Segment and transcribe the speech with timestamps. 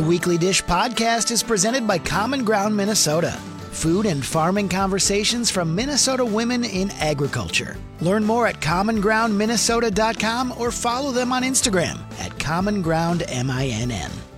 [0.00, 3.32] The Weekly Dish podcast is presented by Common Ground Minnesota.
[3.70, 7.76] Food and farming conversations from Minnesota women in agriculture.
[8.00, 14.29] Learn more at commongroundminnesota.com or follow them on Instagram at commongroundminn.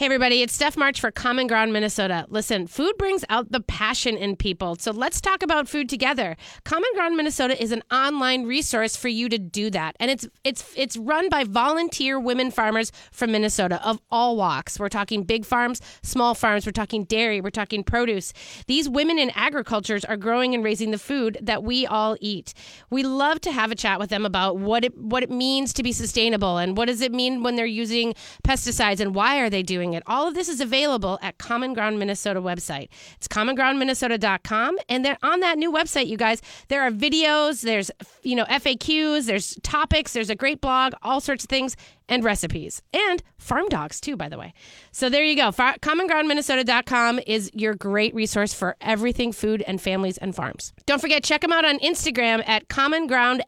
[0.00, 2.24] Hey, everybody, it's Steph March for Common Ground Minnesota.
[2.30, 6.38] Listen, food brings out the passion in people, so let's talk about food together.
[6.64, 10.64] Common Ground Minnesota is an online resource for you to do that, and it's it's
[10.74, 14.80] it's run by volunteer women farmers from Minnesota of all walks.
[14.80, 18.32] We're talking big farms, small farms, we're talking dairy, we're talking produce.
[18.68, 22.54] These women in agricultures are growing and raising the food that we all eat.
[22.88, 25.82] We love to have a chat with them about what it what it means to
[25.82, 29.62] be sustainable and what does it mean when they're using pesticides and why are they
[29.62, 30.02] doing it.
[30.06, 32.88] All of this is available at Common Ground Minnesota website.
[33.16, 34.78] It's commongroundminnesota.com.
[34.88, 37.90] And then on that new website, you guys, there are videos, there's,
[38.22, 41.76] you know, FAQs, there's topics, there's a great blog, all sorts of things,
[42.08, 42.82] and recipes.
[42.92, 44.52] And farm dogs, too, by the way.
[44.92, 45.52] So there you go.
[45.52, 50.72] Far- commongroundminnesota.com is your great resource for everything food and families and farms.
[50.86, 53.42] Don't forget, check them out on Instagram at Common Ground.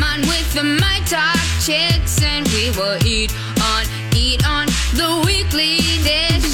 [0.00, 3.84] Man with the my talk chicks and we will eat on,
[4.16, 6.49] eat on the weekly dish.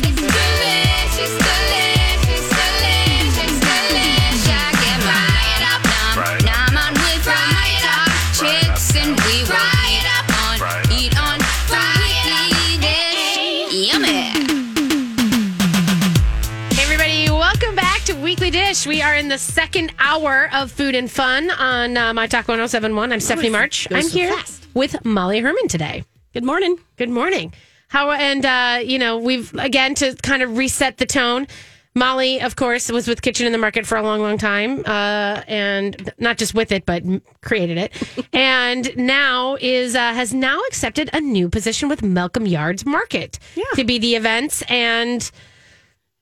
[18.87, 23.13] We are in the second hour of food and fun on uh, My Talk 1071.
[23.13, 23.89] I'm Stephanie March.
[23.91, 24.67] I'm here fast.
[24.75, 26.05] with Molly Herman today.
[26.33, 26.79] Good morning.
[26.97, 27.53] Good morning.
[27.89, 31.49] How and uh, you know we've again to kind of reset the tone.
[31.97, 35.41] Molly, of course, was with Kitchen in the Market for a long, long time, uh,
[35.49, 37.03] and not just with it, but
[37.43, 42.85] created it, and now is uh, has now accepted a new position with Malcolm Yards
[42.87, 43.65] Market Yeah.
[43.75, 45.29] to be the events and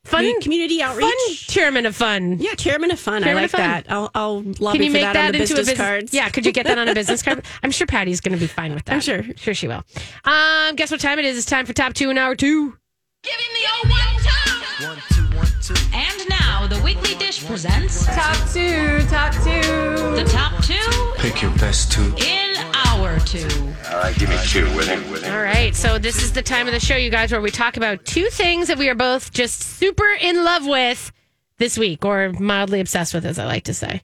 [0.04, 1.04] fun community outreach.
[1.06, 2.38] fun chairman of fun.
[2.38, 3.22] Yeah, chairman of fun.
[3.22, 3.60] Chairman I like fun.
[3.60, 3.86] that.
[3.88, 6.12] I'll, I'll lobby Can you for make that, that, into a business card.
[6.12, 7.44] Yeah, could you get that on a business card?
[7.62, 8.94] I'm sure Patty's going to be fine with that.
[8.94, 9.22] I'm sure.
[9.36, 9.82] Sure she will.
[10.24, 11.36] Um, guess what time it is?
[11.38, 12.76] It's time for top two in hour two.
[13.22, 14.00] Give him the old one
[15.62, 15.74] two.
[15.94, 19.62] And now the weekly dish presents Top two, top two.
[20.14, 22.12] the top two Pick your best two.
[22.18, 22.53] in
[23.04, 23.46] hour two.
[23.90, 25.30] All right, give me two with it, with it.
[25.30, 27.76] All right, so this is the time of the show, you guys, where we talk
[27.76, 31.12] about two things that we are both just super in love with
[31.58, 34.02] this week, or mildly obsessed with, as I like to say.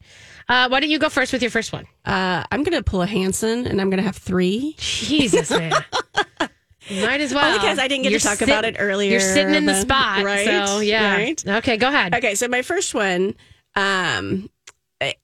[0.49, 1.87] Uh, why don't you go first with your first one?
[2.05, 4.75] Uh, I'm going to pull a Hanson and I'm going to have three.
[4.79, 5.73] Jesus, man.
[6.91, 7.45] Might as well.
[7.47, 9.83] Only 'cause I didn't get to talk about it earlier, You're sitting in the but-
[9.83, 11.15] spot, right, So yeah.
[11.15, 11.47] right.
[11.47, 12.15] Okay, go ahead.
[12.17, 13.37] Okay, so my first one,
[13.77, 14.60] um, I,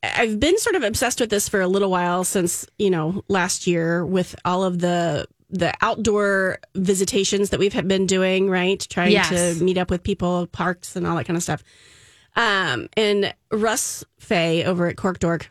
[0.03, 3.67] I've been sort of obsessed with this for a little while since you know last
[3.67, 8.85] year with all of the the outdoor visitations that we've been doing, right?
[8.91, 9.29] Trying Yes.
[9.59, 11.63] to meet up with people, parks, and all that kind of stuff.
[12.35, 15.49] Um, and Russ Fay over at Cork Dork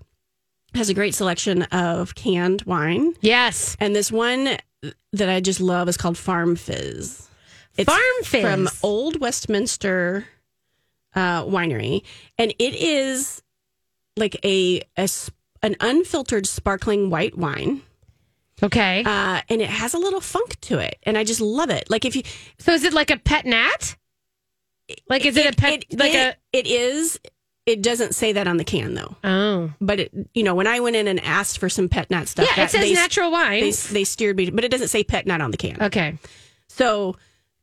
[0.73, 3.77] has a great selection of canned wine, Yes.
[3.79, 4.57] and this one
[5.13, 7.29] that I just love is called Farm Fizz.
[7.77, 8.41] It's Farm Fizz.
[8.41, 10.25] from Old Westminster
[11.15, 12.03] uh, Winery,
[12.37, 13.41] and it is
[14.17, 15.07] like a, a
[15.63, 17.81] an unfiltered sparkling white wine,
[18.63, 19.03] Okay.
[19.03, 21.89] uh, and it has a little funk to it, and I just love it.
[21.89, 22.23] Like if you,
[22.59, 23.95] so is it like a pet nat?
[25.09, 27.19] Like is it, a pet it- like it- it is.
[27.65, 29.73] It doesn't say that on the can though, Oh.
[29.81, 32.47] but it, you know when I went in and asked for some pet nat stuff,
[32.55, 33.61] Yeah, it says they, natural wine.
[33.63, 35.81] They, they steered me, but it doesn't say pet nat on the can.
[35.81, 36.19] okay.
[36.69, 37.15] So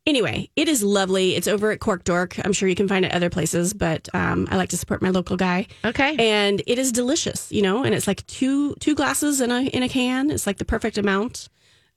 [0.06, 1.36] anyway, it is lovely.
[1.36, 2.38] It's over at Cork Dork.
[2.44, 5.10] I'm sure you can find it other places, but um, I like to support my
[5.10, 5.66] local guy.
[5.84, 6.16] Okay.
[6.18, 9.82] And it is delicious, you know, and it's like two two glasses in a in
[9.82, 10.30] a can.
[10.30, 11.48] It's like the perfect amount.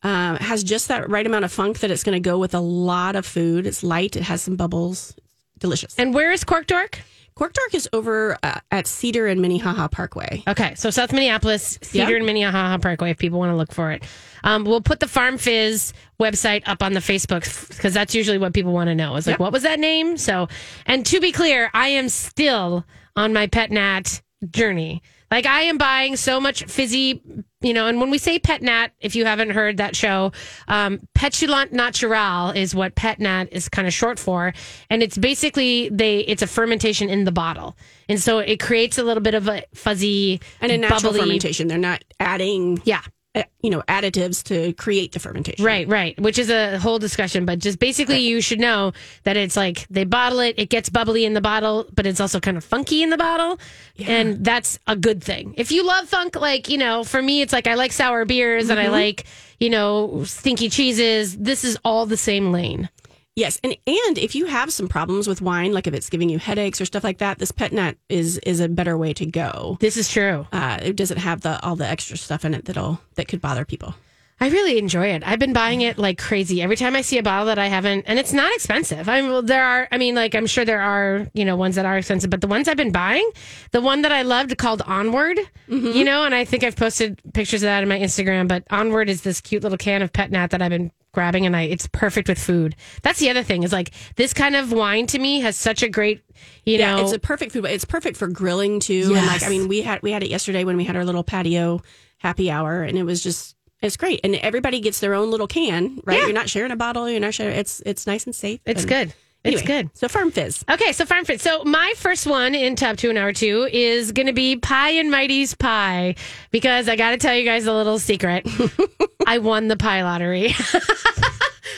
[0.03, 2.53] Um, it has just that right amount of funk that it's going to go with
[2.53, 3.66] a lot of food.
[3.66, 4.16] It's light.
[4.16, 5.16] It has some bubbles.
[5.57, 5.95] Delicious.
[5.97, 6.99] and where is Cork Dork?
[7.35, 10.41] Cork Dork is over uh, at Cedar and Minnehaha Parkway.
[10.47, 12.16] Okay, so South Minneapolis, Cedar Yeah.
[12.18, 14.03] and Minnehaha Parkway, if people want to look for it.
[14.46, 17.44] Um, we'll put the Farm Fizz website up on the Facebook
[17.75, 19.17] because that's usually what people want to know.
[19.17, 19.40] Is like, Yep.
[19.41, 20.16] what was that name?
[20.16, 20.47] So,
[20.85, 22.85] and to be clear, I am still
[23.17, 25.02] on my pet nat journey.
[25.31, 27.22] Like, I am buying so much fizzy,
[27.61, 30.31] you know, and when we say pet nat, if you haven't heard that show,
[30.67, 34.53] um, petulant natural is what pet nat is kind of short for.
[34.89, 37.75] And it's basically, they, it's a fermentation in the bottle.
[38.07, 41.67] And so it creates a little bit of a fuzzy And a natural bubbly- fermentation.
[41.67, 43.01] They're not adding Yeah.
[43.35, 45.66] Uh, you know, additives to create the fermentation.
[45.66, 46.20] Right, right.
[46.20, 48.93] Which is a whole discussion, but just basically, you should know
[49.23, 52.40] that it's like they bottle it, it gets bubbly in the bottle, but it's also
[52.40, 53.59] kind of funky in the bottle,
[53.99, 55.53] and that's a good thing.
[55.58, 58.70] If you love funk, like you know, for me, it's like I like sour beers
[58.70, 59.26] and I like
[59.59, 61.37] you know stinky cheeses.
[61.37, 62.90] This is all the same lane.
[63.35, 66.40] Yes, and and if you have some problems with wine, like if it's giving you
[66.40, 69.78] headaches or stuff like that, this pet nat is is a better way to go.
[69.82, 70.47] This is true.
[70.53, 73.66] Uh, it doesn't have the all the extra stuff in it that'll that could bother
[73.66, 73.93] people.
[74.40, 75.23] I really enjoy it.
[75.26, 76.61] I've been buying it like crazy.
[76.61, 79.08] Every time I see a bottle that I haven't, and it's not expensive.
[79.08, 81.85] I mean, there are, I mean, like, I'm sure there are, you know, ones that
[81.85, 83.28] are expensive, but the ones I've been buying,
[83.72, 85.37] the one that I loved called Onward,
[85.70, 85.87] mm-hmm.
[85.87, 89.09] you know, and I think I've posted pictures of that in my Instagram, but Onward
[89.09, 91.87] is this cute little can of pet nat that I've been grabbing and I, it's
[91.87, 92.76] perfect with food.
[93.02, 95.87] That's the other thing is like this kind of wine to me has such a
[95.87, 96.22] great,
[96.66, 97.64] you Yeah, know, it's a perfect food.
[97.64, 99.14] It's perfect for grilling too.
[99.16, 101.23] And like, I mean, we had we had it yesterday when we had our little
[101.23, 101.82] patio
[102.17, 104.22] happy hour, and it was just it's great.
[104.23, 106.17] And everybody gets their own little can, right?
[106.17, 106.23] Yeah.
[106.25, 107.09] You're not sharing a bottle.
[107.09, 107.55] You're not sharing.
[107.55, 108.59] It's it's nice and safe.
[108.66, 109.13] it's and- good.
[109.43, 109.91] It's good.
[109.93, 110.66] So Farm Fizz.
[110.67, 111.39] Okay, so Farm Fizz.
[111.43, 114.89] So my first one in top two and hour two is going to be Pie
[114.93, 116.16] and Mighty's Pie
[116.49, 118.47] because I got to tell you guys a little secret.
[119.27, 120.55] I won the pie lottery.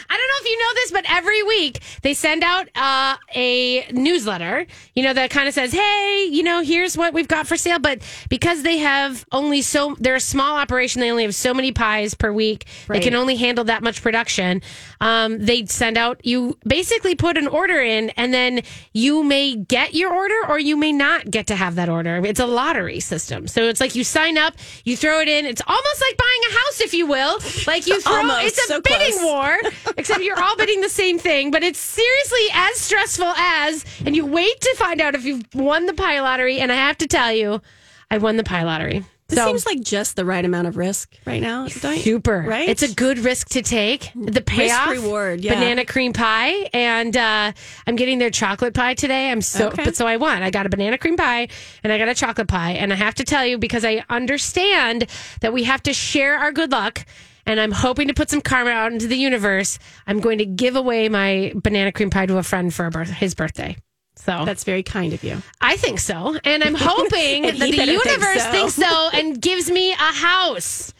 [0.09, 3.87] I don't know if you know this, but every week they send out uh, a
[3.91, 4.65] newsletter,
[4.95, 7.79] you know, that kind of says, hey, you know, here's what we've got for sale.
[7.79, 11.71] But because they have only so, they're a small operation, they only have so many
[11.71, 12.97] pies per week, Right.
[12.99, 14.61] they can only handle that much production.
[14.99, 18.61] Um, they send out, you basically put an order in, and then
[18.93, 22.17] you may get your order or you may not get to have that order.
[22.25, 23.47] It's a lottery system.
[23.47, 24.55] So it's like you sign up,
[24.85, 25.45] you throw it in.
[25.45, 27.37] It's almost like buying a house, if you will.
[27.67, 28.45] Like you throw, Almost.
[28.45, 29.23] it's a So bidding close.
[29.23, 29.57] war,
[29.97, 34.25] except you're all bidding the same thing, but it's seriously as stressful as, and you
[34.25, 36.59] wait to find out if you've won the pie lottery.
[36.59, 37.61] And I have to tell you,
[38.09, 39.03] I won the pie lottery.
[39.29, 41.67] This So- seems like just the right amount of risk right now.
[41.67, 42.69] super right?
[42.69, 45.53] it's a good risk to take the payoff reward, yeah.
[45.55, 47.51] banana cream pie and uh,
[47.85, 49.83] i'm getting their chocolate pie today i'm so Okay.
[49.83, 51.49] but so i won i got a banana cream pie
[51.83, 55.07] and i got a chocolate pie and i have to tell you because i understand
[55.41, 57.05] that we have to share our good luck
[57.45, 59.79] and I'm hoping to put some karma out into the universe.
[60.05, 63.09] I'm going to give away my banana cream pie to a friend for a birth-
[63.09, 63.77] his birthday.
[64.17, 65.41] So That's very kind of you.
[65.61, 66.35] I think so.
[66.43, 68.51] And I'm hoping And that the better think universe so.
[68.51, 70.93] thinks so and gives me a house.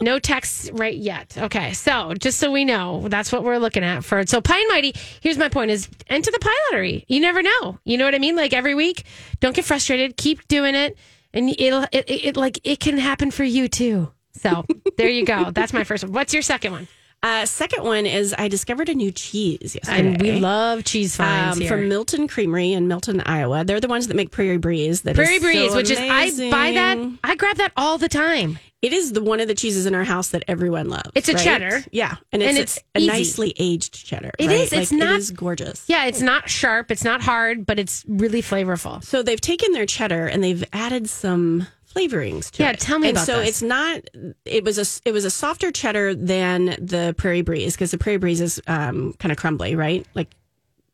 [0.00, 1.36] No text right yet.
[1.36, 1.72] Okay.
[1.74, 4.94] So just so we know, that's what we're looking at for So Pie and Mighty,
[5.20, 7.04] here's my point is enter the pie lottery.
[7.08, 7.78] You never know.
[7.84, 8.34] You know what I mean?
[8.36, 9.04] Like every week,
[9.40, 10.16] don't get frustrated.
[10.16, 10.96] Keep doing it.
[11.34, 14.10] And it'll, it, it, it like, it can happen for you too.
[14.32, 14.64] So
[14.96, 15.50] there you go.
[15.50, 16.12] That's my first one.
[16.12, 16.88] What's your second one?
[17.22, 20.08] Uh, second one is I discovered a new cheese yesterday.
[20.08, 21.70] And we love cheese finds um, here.
[21.70, 23.62] from Milton Creamery in Milton, Iowa.
[23.64, 25.02] They're the ones that make Prairie Breeze.
[25.02, 27.18] That is Prairie Breeze, so which is I buy that.
[27.22, 28.58] I grab that all the time.
[28.80, 31.10] It is the one of the cheeses in our house that everyone loves.
[31.14, 31.44] It's a right?
[31.44, 31.84] cheddar.
[31.92, 33.06] yeah, and it's, And a- it's a, easy.
[33.08, 34.30] nicely aged cheddar.
[34.38, 34.56] It right?
[34.60, 34.72] is.
[34.72, 35.84] It's Like, not- It is gorgeous.
[35.86, 39.04] Yeah, it's not sharp, it's not hard, but it's really flavorful.
[39.04, 42.80] So they've taken their cheddar and they've added some flavorings to Yeah, it.
[42.80, 43.48] tell me and about so this.
[43.48, 44.00] it's not.
[44.44, 48.18] It was a it was a softer cheddar than the Prairie Breeze because the Prairie
[48.18, 50.06] Breeze is um, kind of crumbly, right?
[50.14, 50.28] Like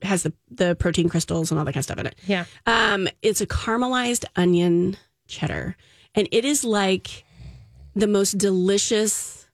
[0.02, 2.14] has the the protein crystals and all that kind of stuff in it.
[2.26, 2.44] Yeah.
[2.66, 4.96] Um, it's a caramelized onion
[5.26, 5.76] cheddar,
[6.14, 7.24] and it is like
[7.94, 9.46] the most delicious,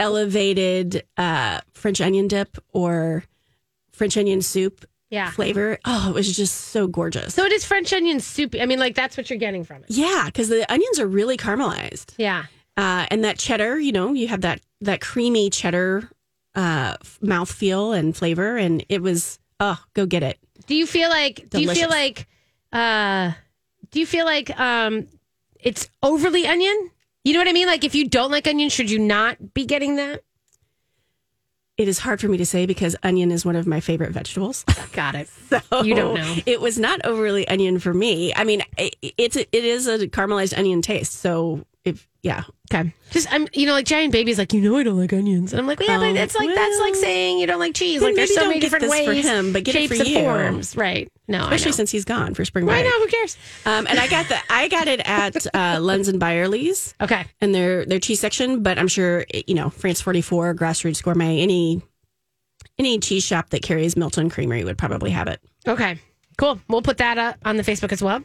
[0.00, 3.24] elevated uh, French onion dip or
[3.92, 5.30] French onion soup Yeah.
[5.30, 5.78] flavor.
[5.84, 7.34] Oh, it was just so gorgeous.
[7.34, 8.56] So it is French onion soup.
[8.60, 9.90] I mean, like that's what you're getting from it.
[9.90, 12.46] yeah, because the onions are really caramelized, Yeah.
[12.76, 16.08] uh, and that cheddar, you know, you have that that creamy cheddar
[16.54, 20.38] uh, mouthfeel and flavor, and it was oh, go get it.
[20.66, 21.48] Do you feel like?
[21.50, 22.26] Do you feel like?
[22.72, 23.32] uh
[23.90, 25.06] Do you feel like um
[25.60, 26.90] it's overly onion?
[27.24, 27.66] You know what I mean?
[27.66, 30.22] Like if you don't like onion, should you not be getting that?
[31.78, 34.64] It is hard for me to say because onion is one of my favorite vegetables.
[34.92, 35.28] Got it.
[35.52, 36.36] So You don't know.
[36.46, 38.32] It was not overly onion for me.
[38.34, 41.12] I mean, it, it's a, it is a caramelized onion taste.
[41.12, 41.66] So
[42.22, 42.94] yeah, Okay.
[43.10, 45.60] Just I'm you know like giant baby's like you know I don't like onions and
[45.60, 48.00] I'm like well, yeah Oh, but it's like that's like saying you don't like cheese
[48.00, 50.08] like there's maybe so many different this for him, but get it shapes for and
[50.10, 50.20] you.
[50.20, 53.36] forms right no especially since he's gone for spring break I know who cares
[53.66, 56.94] Um, and I got the I got it at uh, Lunds and Byerly's.
[57.00, 58.62] okay and their their cheese section.
[58.62, 61.82] But I'm sure you know France 44, Grassroots Gourmet, any
[62.78, 65.40] any cheese shop that carries Milton Creamery would probably have it.
[65.68, 65.98] Okay,
[66.38, 66.58] cool.
[66.68, 68.22] We'll put that up on the Facebook as well.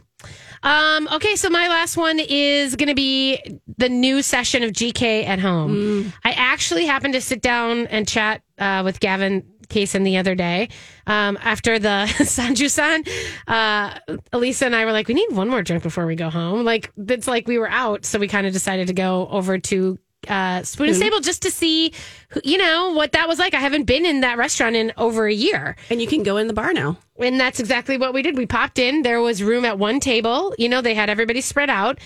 [0.64, 3.40] Um, okay, so my last one is going to be
[3.78, 6.12] the new session of GK at home.
[6.24, 10.70] I actually happened to sit down and chat uh, with Gavin Kaysen the other day
[11.06, 13.08] um, after the Sanjusan.
[13.48, 14.00] Uh,
[14.34, 16.64] Elisa and I were like, we need one more drink before we go home.
[16.64, 20.00] Like it's like we were out, so we kind of decided to go over to
[20.28, 21.94] uh, Spoon and Stable just to see,
[22.30, 23.54] who- you know, what that was like.
[23.54, 25.76] I haven't been in that restaurant in over a year.
[25.90, 26.98] And you can go in the bar now.
[27.20, 28.38] And that's exactly what we did.
[28.38, 29.04] We popped in.
[29.04, 30.54] There was room at one table.
[30.58, 32.00] You know, they had everybody spread out.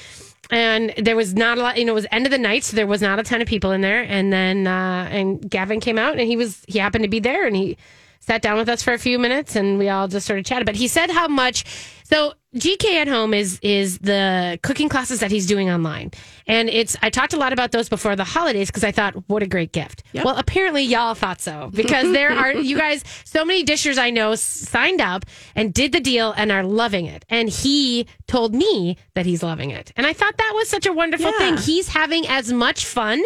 [0.50, 2.76] And there was not a lot, you know, it was end of the night, so
[2.76, 4.02] there was not a ton of people in there.
[4.04, 7.48] And then, uh, and Gavin came out and he was, he happened to be there
[7.48, 7.78] and he
[8.20, 10.66] sat down with us for a few minutes and we all just sort of chatted.
[10.66, 11.64] But he said how much,
[12.12, 16.12] so GK at home is, is the cooking classes that he's doing online.
[16.48, 19.42] And it's, I talked a lot about those before the holidays because I thought, what
[19.42, 20.04] a great gift.
[20.12, 20.26] Yep.
[20.26, 24.36] Well, apparently y'all thought so because there are you guys so many dishers I know
[24.36, 25.26] signed up
[25.56, 29.70] and did the deal and are loving it and he told me that he's loving
[29.70, 31.38] it and I thought that was such a wonderful Yeah.
[31.38, 33.24] thing he's having as much fun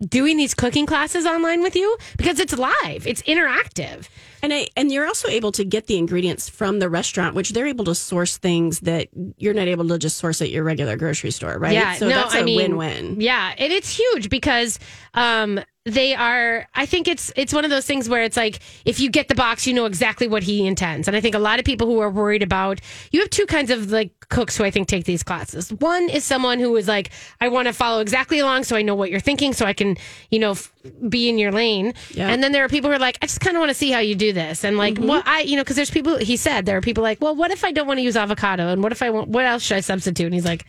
[0.00, 4.08] doing these cooking classes online with you because it's live it's interactive
[4.42, 7.66] And I, and you're also able to get the ingredients from the restaurant, which they're
[7.66, 9.08] able to source things that
[9.38, 11.72] you're not able to just source at your regular grocery store, right?
[11.72, 13.22] Yeah, so no, that's a I mean, win-win.
[13.22, 14.78] Yeah, and it's huge because
[15.14, 16.66] um, they are.
[16.74, 19.34] I think it's it's one of those things where it's like if you get the
[19.34, 21.08] box, you know exactly what he intends.
[21.08, 23.70] And I think a lot of people who are worried about you have two kinds
[23.70, 25.70] of like cooks who I think take these classes.
[25.74, 28.94] One is someone who is like, I want to follow exactly along, so I know
[28.94, 29.98] what you're thinking, so I can
[30.30, 30.72] you know f-
[31.06, 31.92] be in your lane.
[32.12, 32.28] Yeah.
[32.28, 33.90] And then there are people who are like, I just kind of want to see
[33.90, 35.06] how you do this, and like, mm-hmm.
[35.06, 36.16] what I you know because there's people.
[36.16, 38.68] He said there are people like, well, what if I don't want to use avocado,
[38.68, 39.28] and what if I want?
[39.28, 40.24] What else should I substitute?
[40.24, 40.64] And he's like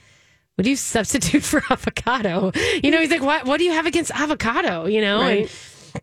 [0.55, 2.51] what do you substitute for avocado?
[2.83, 4.85] You know, he's like, what what do you have against avocado?
[4.85, 5.21] You know?
[5.21, 5.39] Right.
[5.93, 6.01] And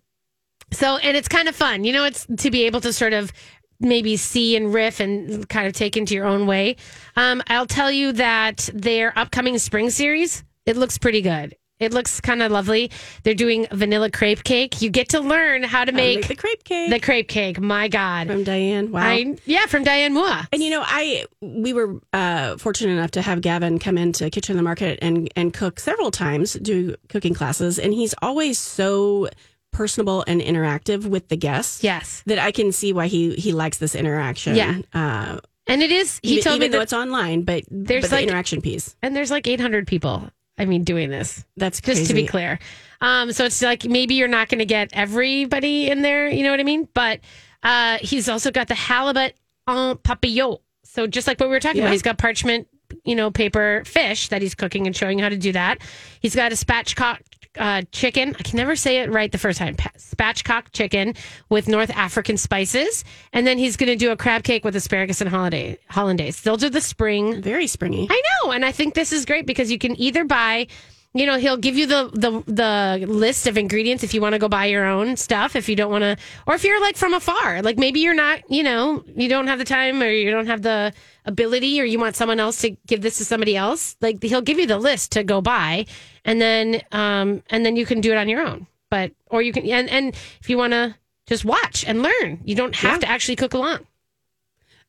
[0.73, 1.85] so and it's kind of fun.
[1.85, 3.33] You know, it's to be able to sort of
[3.81, 6.77] maybe see and riff and kind of take into your own way.
[7.17, 11.57] Um, I'll tell you that their upcoming spring series, it looks pretty good.
[11.83, 12.91] It looks kind of lovely.
[13.25, 14.81] They're doing vanilla crepe cake.
[14.83, 17.61] You get to learn how to make, make the crepe cake the crepe cake.
[17.61, 18.27] My God.
[18.29, 18.91] from Diane.
[18.93, 19.03] Wow.
[19.03, 20.41] I, yeah, from Diane Moore.
[20.53, 24.55] And you know, I we were uh, fortunate enough to have Gavin come into Kitchen
[24.55, 29.29] of the Market and and cook several times, do cooking classes, and he's always so
[29.73, 31.83] personable and interactive with the guests.
[31.83, 32.23] Yes.
[32.27, 34.55] that I can see why he he likes this interaction.
[34.55, 34.79] Yeah.
[34.93, 38.03] uh, And it is, he even, told me even though that, it's online, but There's
[38.05, 38.95] but the like- interaction piece.
[39.03, 40.29] and there's like 800 people,
[40.59, 41.45] I mean, doing this.
[41.57, 42.59] That's just to be clear.
[43.01, 46.51] Um, so it's like maybe you're not going to get everybody in there, you know
[46.51, 46.89] what I mean?
[46.95, 47.21] But
[47.63, 49.35] uh, he's also got the halibut
[49.69, 50.61] en papillote.
[50.85, 51.85] So just like what we were talking Yeah.
[51.85, 52.69] about, he's got parchment,
[53.05, 55.79] you know, paper fish that he's cooking and showing how to do that.
[56.21, 57.21] He's got a spatchcock
[57.59, 58.35] uh, chicken.
[58.39, 59.75] I can never say it right the first time.
[59.75, 61.15] Pa- Spatchcock chicken
[61.49, 65.21] with North African spices, and then he's going to do a crab cake with asparagus
[65.21, 66.41] and holiday hollandaise.
[66.43, 68.09] They'll do the spring Very springy.
[68.11, 70.67] I know, and I think this is great because you can either buy,
[71.15, 74.39] you know, he'll give you the the the list of ingredients if you want to
[74.39, 75.55] go buy your own stuff.
[75.55, 76.17] If you don't want to,
[76.47, 79.59] or if you're like from afar, like maybe you're not, you know, you don't have
[79.59, 80.93] the time or you don't have the
[81.27, 83.97] ability, or you want someone else to give this to somebody else.
[84.01, 85.87] Like he'll give you the list to go buy,
[86.25, 88.67] and then um and then you can do it on your own.
[88.91, 90.95] But or you can and and if you want to
[91.27, 92.99] just watch and learn, you don't have Yeah.
[93.01, 93.87] to actually cook along.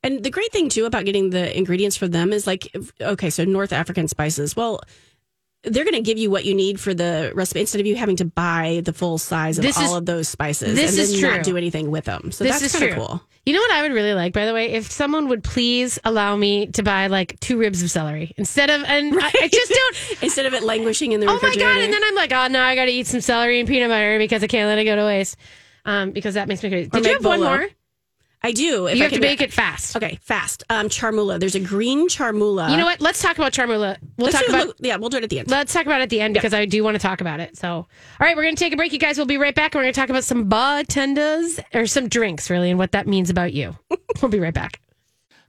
[0.02, 2.68] And the great thing too about getting the ingredients for them is like,
[3.00, 4.54] okay, so North African spices.
[4.56, 4.82] Well,
[5.64, 8.16] they're going to give you what you need for the recipe instead of you having
[8.18, 11.12] to buy the full size of This all is- of those spices this and is
[11.12, 11.38] then true.
[11.38, 12.32] not do anything with them.
[12.32, 13.22] So this that's kind of cool.
[13.46, 16.36] You know what I would really like, by the way, if someone would please allow
[16.38, 20.22] me to buy like two ribs of celery instead of, and I, I just don't.
[20.24, 21.78] Instead of it languishing in the Oh my god!
[21.78, 24.18] And then I'm like, oh, no, I got to eat some celery and peanut butter
[24.18, 25.36] because I can't let it go to waste.
[25.86, 26.90] Um, because that makes me crazy.
[26.90, 27.68] Did you have one more?
[28.46, 28.88] I do.
[28.88, 29.96] If You I have to can make it fast.
[29.96, 30.64] Okay, fast.
[30.70, 31.40] Um, chermoula.
[31.40, 32.70] There's a green chermoula.
[32.72, 33.00] You know what?
[33.00, 33.98] Let's talk about chermoula.
[34.18, 34.76] We'll Let's talk do, about.
[34.80, 35.50] yeah, we'll do it at the end.
[35.50, 37.56] Let's talk about it at the end because I do want to talk about it.
[37.56, 37.88] So, all
[38.20, 39.16] right, we're going to take a break, you guys.
[39.18, 39.74] We'll be right back.
[39.74, 43.08] and We're going to talk about some bartenders or some drinks, really, and what that
[43.08, 43.78] means about you.
[44.22, 44.82] we'll be right back.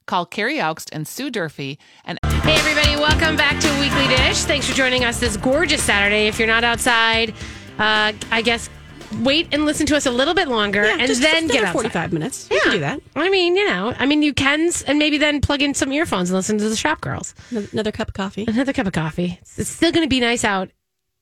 [0.06, 4.44] Call Carrie Augst and Sue Durfee and Hey, everybody, welcome back to Weekly Dish.
[4.44, 6.28] Thanks for joining us this gorgeous Saturday.
[6.28, 7.30] If you're not outside,
[7.78, 8.68] uh, I guess
[9.22, 11.62] wait and listen to us a little bit longer Yeah, and just- then just get
[11.64, 11.72] outside.
[11.72, 12.48] 45 minutes.
[12.50, 13.00] You can do that.
[13.16, 16.30] I mean, you know, I mean, you can, and maybe then plug in some earphones
[16.30, 17.34] and listen to the Shop Girls.
[17.72, 18.44] Another cup of coffee.
[18.48, 19.38] Another cup of coffee.
[19.56, 20.70] It's still going to be nice out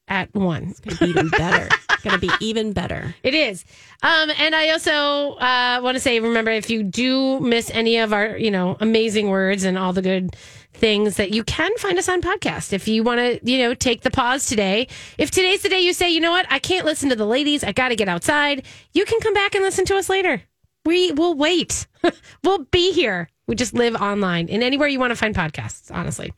[0.09, 0.65] at one.
[0.71, 1.69] It's Gonna be even better.
[1.91, 3.15] It's gonna be even better.
[3.23, 3.65] It is.
[4.03, 8.13] Um, and I also uh, want to say, remember, if you do miss any of
[8.13, 10.35] our, you know, amazing words and all the good
[10.73, 12.73] things that you can find us on podcast.
[12.73, 14.89] If you want to, you know, take the pause today.
[15.19, 17.63] If today's the day you say, you know what, I can't listen to the ladies.
[17.63, 18.65] I got to get outside.
[18.93, 20.43] You can come back and listen to us later.
[20.85, 21.87] We will wait.
[22.45, 23.29] we'll be here.
[23.47, 26.33] We just live online and anywhere you want to find podcasts, honestly.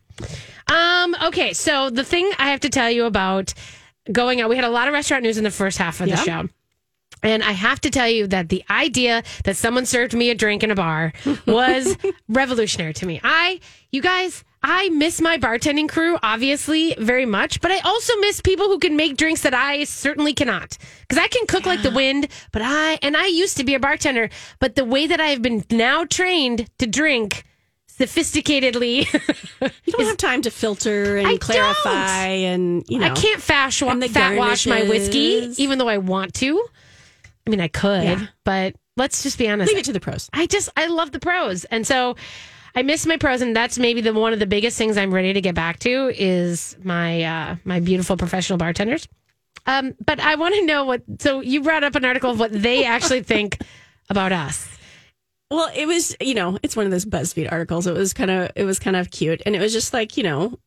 [0.68, 3.54] Um, okay, so the thing I have to tell you about
[4.10, 6.16] going out, we had a lot of restaurant news in the first half of the
[6.16, 6.48] show.
[7.25, 10.62] And I have to tell you that the idea that someone served me a drink
[10.62, 11.12] in a bar
[11.47, 11.97] was
[12.28, 13.21] revolutionary to me.
[13.25, 18.40] I, you guys, I miss my bartending crew, obviously, very much, but I also miss
[18.40, 20.78] people who can make drinks that I certainly cannot.
[21.02, 23.81] Because I can cook like the wind, but I, and I used to be a
[23.81, 27.45] bartender, but the way that I have been now trained to drink
[27.99, 29.07] sophisticatedly,
[29.85, 33.07] You don't have time to filter and I clarify and, you know.
[33.07, 36.66] I can't fat, wa- the fat wash my whiskey, even though I want to.
[37.46, 38.26] I mean, I could, Yeah.
[38.44, 39.70] but let's just be honest.
[39.70, 40.28] Leave it to the pros.
[40.32, 42.16] I just I love the pros, and so
[42.74, 45.32] I miss my pros, and that's maybe the one of the biggest things I'm ready
[45.32, 49.06] to get back to is my uh, my beautiful professional bartenders.
[49.66, 51.02] Um, but I want to know what.
[51.20, 53.58] So you brought up an article of what they actually think
[54.10, 54.68] about us.
[55.50, 57.86] Well, it was, you know, it's one of those BuzzFeed articles.
[57.86, 60.22] It was kind of, it was kind of cute, and it was just like, you
[60.24, 60.58] know,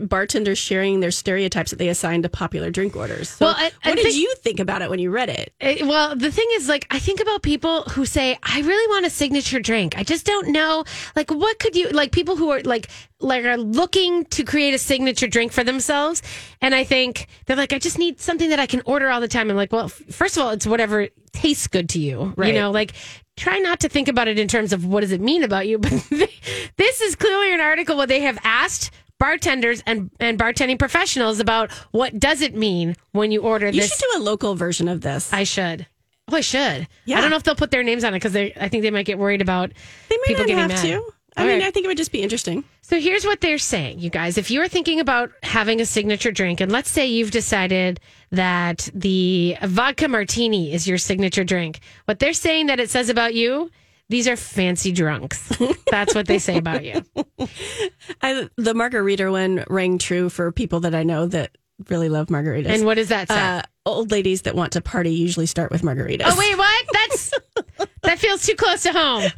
[0.00, 3.28] bartenders sharing their stereotypes that they assign to popular drink orders.
[3.28, 5.52] So Well, I- I what did think- you think about it when you read it?
[5.60, 9.04] It- well, the thing is, like, I think about people who say, "I really want
[9.04, 9.94] a signature drink.
[9.98, 10.84] I just don't know,
[11.14, 12.88] like, what could you like?" People who are like,
[13.20, 16.22] like, are looking to create a signature drink for themselves,
[16.62, 19.28] and I think they're like, "I just need something that I can order all the
[19.28, 22.54] time." I'm like, "Well, first of all, it's whatever tastes good to you, Right.
[22.54, 22.92] you know, like."
[23.34, 25.78] Try not to think about it in terms of what does it mean about you,
[25.78, 25.90] but
[26.76, 28.90] this is clearly an article where they have asked
[29.22, 33.90] bartenders and, and bartending professionals about what does it mean when you order You this
[33.90, 35.32] You should do a local version of this.
[35.32, 35.86] I should.
[36.26, 36.88] Oh, I should.
[37.04, 37.18] Yeah.
[37.18, 39.06] I don't know if they'll put their names on it because I think they might
[39.06, 39.70] get worried about
[40.08, 40.82] they may people not getting have mad.
[40.82, 41.12] to.
[41.36, 41.68] I All mean, right.
[41.68, 42.64] I think it would just be interesting.
[42.82, 44.36] So here's what they're saying, you guys.
[44.38, 48.00] If you're thinking about having a signature drink, and let's say you've decided
[48.32, 53.34] that the vodka martini is your signature drink, what they're saying that it says about
[53.34, 53.70] you,
[54.12, 55.50] these are fancy drunks.
[55.90, 57.02] That's what they say about you.
[58.20, 61.56] I, the margarita one rang true for people that I know that
[61.88, 62.66] really love margaritas.
[62.66, 63.34] And what does that say?
[63.34, 66.24] uh, old ladies that want to party usually start with margaritas.
[66.26, 66.86] oh, wait, what?
[66.92, 67.30] That's
[68.02, 69.30] that feels too close to home.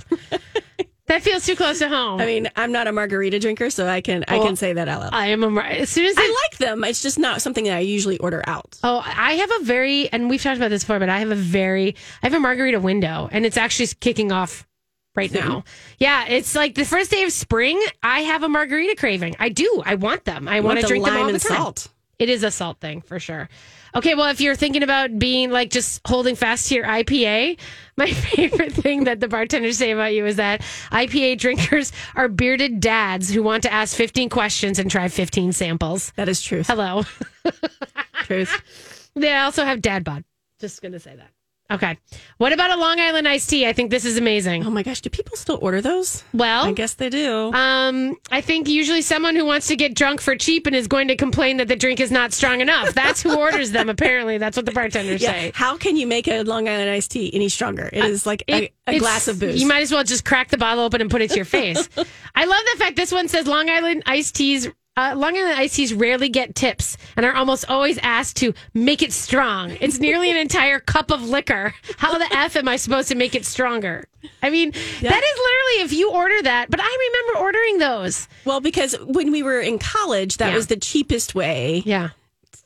[1.07, 2.19] That feels too close to home.
[2.21, 5.01] I mean, I'm not a margarita drinker, so I can I can say that out
[5.01, 5.11] loud.
[5.13, 6.83] I am a, mar- as soon as I like them.
[6.83, 8.79] It's just not something that I usually order out.
[8.83, 11.35] Oh, I have a very, and we've talked about this before, but I have a
[11.35, 14.67] very, I have a margarita window, and it's actually kicking off
[15.15, 15.65] right now.
[15.99, 17.81] Yeah, it's like the first day of spring.
[18.03, 19.37] I have a margarita craving.
[19.39, 19.83] I do.
[19.85, 20.49] I want them.
[20.49, 21.57] I want Want to the drink them all the time.
[21.57, 21.89] salt.
[22.19, 23.49] It is a salt thing for sure.
[23.97, 27.59] Okay, well, if you're thinking about being like just holding fast to your IPA,
[27.97, 32.81] my favorite thing that the bartenders say about you is that IPA drinkers are bearded
[32.81, 36.13] dads who want to ask 15 questions and try 15 samples.
[36.17, 36.67] That is truth.
[36.67, 37.05] Hello.
[38.25, 39.11] Truth.
[39.15, 40.25] They also have dad bod.
[40.59, 41.29] Just gonna say that.
[41.71, 41.99] Okay.
[42.37, 43.67] What about a Long Island iced tea?
[43.67, 44.67] I think this is amazing.
[44.67, 46.23] Oh my gosh, do people still order those?
[46.35, 47.51] Well, I guess they do.
[47.55, 51.09] um, I think usually someone who wants to get drunk for cheap and is going
[51.09, 52.93] to complain that the drink is not strong enough.
[52.95, 53.89] That's who orders them.
[53.89, 55.33] Apparently, that's what the bartenders yeah.
[55.33, 55.53] say.
[55.55, 57.89] How can you make a Long Island iced tea any stronger?
[57.93, 59.61] It is like a, It- a it's- glass of booze.
[59.61, 61.89] You might as well just crack the bottle open and put it to your face.
[62.35, 64.69] I love the fact this one says Long Island iced teas.
[64.97, 69.03] Uh, Long Island iced teas rarely get tips and are almost always asked to make
[69.03, 69.77] it strong.
[69.81, 71.75] It's nearly an entire cup of liquor.
[71.99, 74.05] How the f am I supposed to make it stronger?
[74.41, 76.71] I mean, that is literally if you order that.
[76.71, 78.29] But I remember ordering those.
[78.45, 80.55] well, because when we were in college, that Yeah.
[80.55, 82.11] was the cheapest way Yeah,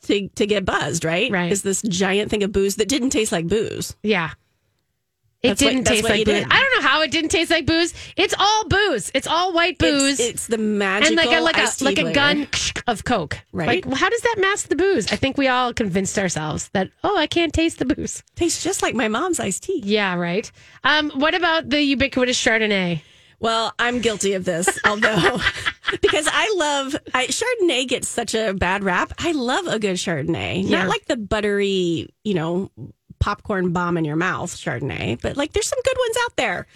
[0.03, 1.31] to, to get buzzed, right?
[1.31, 1.51] Right.
[1.51, 3.95] Is this giant thing of booze that didn't taste like booze.
[4.03, 4.31] yeah.
[5.41, 6.35] It That's didn't that's taste like booze.
[6.35, 6.47] did.
[6.51, 7.93] I don't know how it didn't taste like booze.
[8.17, 9.09] It's all booze.
[9.13, 10.19] It's all white booze.
[10.19, 12.45] It's, it's the magical and like a like a like a gun
[12.87, 13.85] of Coke, Right.
[13.85, 15.09] Like, how does that mask the booze?
[15.13, 18.21] I think we all convinced ourselves that oh, I can't taste the booze.
[18.35, 19.81] Tastes just like my mom's iced tea.
[19.85, 20.51] Yeah, right.
[20.83, 23.01] Um, what about the ubiquitous Chardonnay?
[23.39, 25.39] Well, I'm guilty of this, although
[26.01, 29.13] because I love I, Chardonnay gets such a bad rap.
[29.17, 30.79] I love a good Chardonnay, Yeah.
[30.79, 32.71] not like the buttery, you know,
[33.19, 36.67] popcorn bomb in your mouth Chardonnay, but like there's some good ones out there.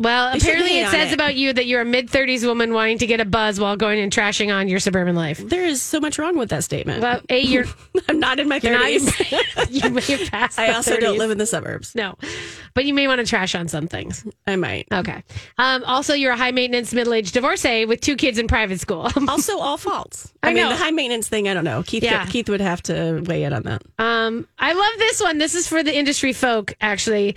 [0.00, 1.14] Well, They apparently it says it.
[1.14, 4.00] about you that you're a mid 30s woman wanting to get a buzz while going
[4.00, 5.38] and trashing on your suburban life.
[5.46, 7.02] There is so much wrong with that statement.
[7.02, 7.66] Well, a you're
[8.08, 9.66] I'm not in my you're not 30s.
[9.84, 10.58] you may have passed.
[10.58, 11.94] I also don't live in the suburbs.
[11.94, 12.16] No,
[12.72, 14.26] but you may want to trash on some things.
[14.46, 14.88] I might.
[14.90, 15.22] Okay.
[15.58, 19.06] Um, also, you're a high maintenance middle aged divorcee with two kids in private school.
[19.28, 20.32] Also, all faults.
[20.42, 20.70] I I, mean, know.
[20.70, 21.46] the high maintenance thing.
[21.46, 21.82] I don't know.
[21.82, 22.02] Keith.
[22.02, 22.24] Yeah.
[22.26, 23.82] Keith would have to weigh in on that.
[23.98, 25.36] Um, I love this one.
[25.38, 27.36] This is for the industry folk, actually.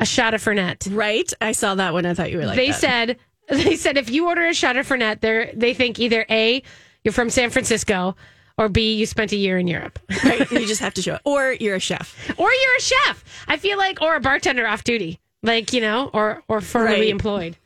[0.00, 0.88] A shot of Fernet.
[0.94, 1.32] Right?
[1.40, 2.04] I saw that one.
[2.06, 2.56] I thought you were like.
[2.56, 2.80] they that.
[2.80, 6.62] said they said if you order a shot of Fernet, they they think either A,
[7.04, 8.16] you're from San Francisco,
[8.58, 9.98] or B, you spent a year in Europe.
[10.24, 10.50] right.
[10.50, 12.14] You just have to show it, or you're a chef.
[12.38, 13.24] or you're a chef.
[13.48, 15.20] I feel like or a bartender off duty.
[15.42, 17.08] Like, you know, or or formally Right.
[17.10, 17.56] employed.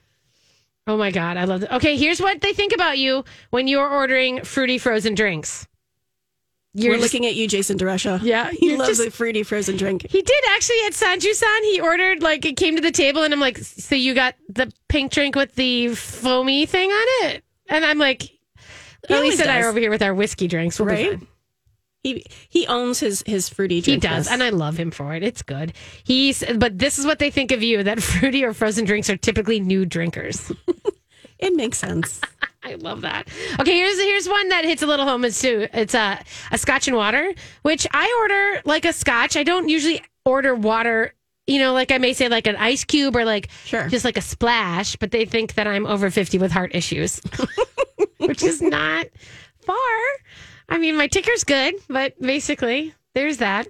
[0.87, 1.71] Oh my god, I love it.
[1.73, 5.67] Okay, here's what they think about you when you're ordering fruity frozen drinks.
[6.77, 8.21] You're We're just- looking at you, Jason DeRusha.
[8.23, 10.07] Yeah, he loves just- a fruity frozen drink.
[10.11, 11.63] He did actually at Sanju-san.
[11.65, 14.73] He ordered like it came to the table, and I'm like, "So you got the
[14.89, 18.39] pink drink with the foamy thing on it?" And I'm like, He
[19.09, 20.79] Lisa and I are over here with our whiskey drinks.
[20.81, 21.21] We'll Right?
[22.03, 23.87] He he owns his his fruity drinks.
[23.87, 24.15] He drink.
[24.27, 25.23] does, and I love him for it.
[25.23, 25.73] It's good.
[26.03, 29.17] He's, but this is what they think of you: that fruity or frozen drinks are
[29.17, 30.53] typically new drinkers.
[31.39, 32.21] it makes sense.
[32.65, 33.29] I love that.
[33.61, 35.69] Okay, here's here's one that hits a little home is too.
[35.73, 36.19] It's a
[36.51, 39.37] a Scotch and water, which I order like a Scotch.
[39.37, 41.13] I don't usually order water.
[41.47, 43.87] You know, like I may say like an ice cube or like Sure.
[43.89, 47.21] just like a splash, but they think that I'm over 50 with heart issues,
[48.17, 49.07] which is not
[49.61, 49.77] far.
[50.71, 53.67] I mean, my ticker's good, but basically, there's that.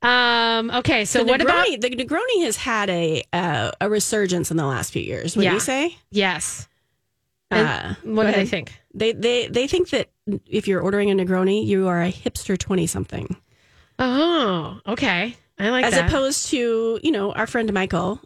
[0.00, 4.56] Um, okay, so the what about the Negroni has had a uh, a resurgence in
[4.56, 5.36] the last few years.
[5.36, 5.54] Would Yeah.
[5.54, 5.96] you say?
[6.10, 6.68] yes?
[7.52, 8.72] Uh, what do they think?
[8.94, 10.10] They they they think that
[10.46, 13.36] if you're ordering a Negroni, you are a hipster twenty something,
[13.98, 15.36] Oh, okay.
[15.58, 16.08] I like as that.
[16.08, 18.20] opposed to you know our friend Michael.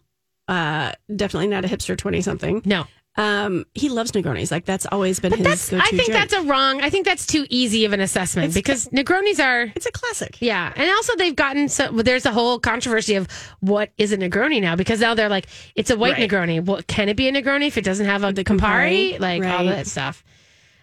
[0.49, 2.62] Uh, definitely not a hipster twenty something.
[2.65, 2.87] no,
[3.18, 4.50] Um, he loves Negronis.
[4.50, 6.12] Like that's always been But his I think drink.
[6.12, 6.83] that's a wrong.
[6.83, 10.37] I think that's too easy of an assessment It's- because Negronis are it's a classic.
[10.40, 13.26] yeah, and also they've gotten so there's a whole controversy of
[13.61, 16.29] what is a Negroni now because now they're like it's a white Right.
[16.31, 16.62] Negroni.
[16.64, 19.14] Well, can it be a Negroni if it doesn't have a The Campari?
[19.14, 20.22] Campari, Like all that stuff.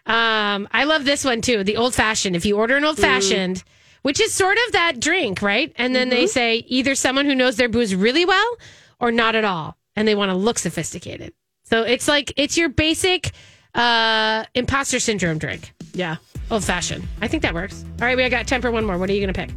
[0.06, 1.63] Um, I love this one too.
[1.63, 2.36] The old fashioned.
[2.36, 3.63] If you order an old fashioned.
[4.02, 5.72] Which is sort of that drink, right?
[5.78, 8.58] And then they say either someone who knows their booze really well
[9.00, 9.78] or not at all.
[9.96, 11.32] And they want to look sophisticated.
[11.63, 13.32] So it's like, it's your basic
[13.73, 15.73] uh, imposter syndrome drink.
[15.93, 16.17] Yeah.
[16.52, 17.08] Old fashioned.
[17.21, 17.84] I think that works.
[17.99, 18.97] All right, we got time for one more.
[18.97, 19.49] What are you going to pick?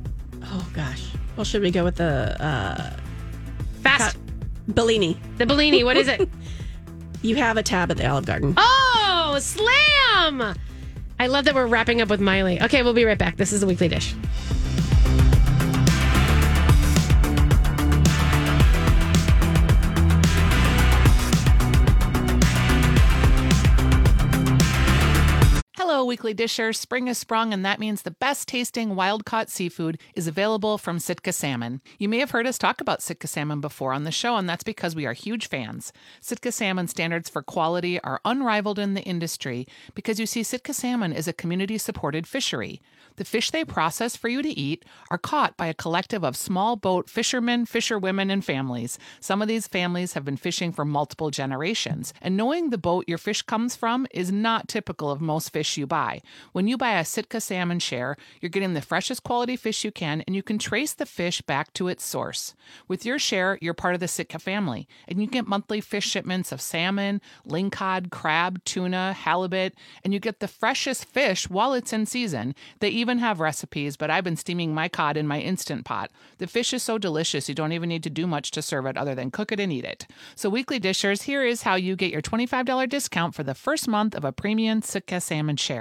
[0.45, 1.11] Oh gosh.
[1.37, 2.97] Well, should we go with the uh,
[3.83, 4.17] Fast.
[4.69, 5.21] Bellini?
[5.39, 5.85] The Bellini.
[5.85, 6.29] What is it?
[7.23, 8.55] You have a tab at the Olive Garden.
[8.57, 10.55] oh, slam.
[11.19, 12.63] I love that we're wrapping up with Miley.
[12.63, 13.37] Okay, we'll be right back.
[13.37, 14.15] This is the weekly dish.
[25.97, 26.75] Hello, Weekly Disher.
[26.75, 30.99] Spring has sprung, and that means the best tasting wild caught seafood is available from
[30.99, 31.81] Sitka Salmon.
[31.99, 34.63] You may have heard us talk about Sitka Salmon before on the show, and that's
[34.63, 35.95] because we are huge fans.
[36.21, 41.15] Sitka Salmon standards for quality are unrivaled in the industry because you see, Sitka Salmon
[41.15, 42.83] is a community supported fishery.
[43.17, 46.77] The fish they process for you to eat are caught by a collective of small
[46.77, 48.99] boat fishermen, fisherwomen, and families.
[49.19, 53.17] Some of these families have been fishing for multiple generations, and knowing the boat your
[53.17, 56.21] fish comes from is not typical of most fish you buy.
[56.53, 60.23] When you buy a Sitka salmon share, you're getting the freshest quality fish you can,
[60.27, 62.55] and you can trace the fish back to its source.
[62.89, 66.53] With your share, you're part of the Sitka family, and you get monthly fish shipments
[66.53, 72.07] of salmon, lingcod, crab, tuna, halibut, and you get the freshest fish while it's in
[72.07, 72.55] season.
[72.81, 76.11] They even have recipes, but I've been steaming my cod in my instant pot.
[76.39, 78.97] The fish is so delicious, you don't even need to do much to serve it
[78.97, 80.07] other than cook it and eat it.
[80.35, 84.15] So, weekly dishers, here is how you get your $25 discount for the first month
[84.15, 85.76] of a premium Sitka salmon share.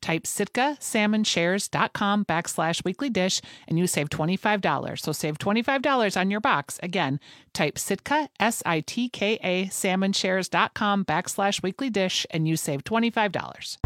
[0.00, 5.00] Type sitkasalmonshares.com backslash weekly dish and you save $25.
[5.00, 6.78] So save $25 on your box.
[6.82, 7.18] Again,
[7.52, 13.78] type Sitka, S I T K A, salmonshares.com backslash weekly dish and you save $25.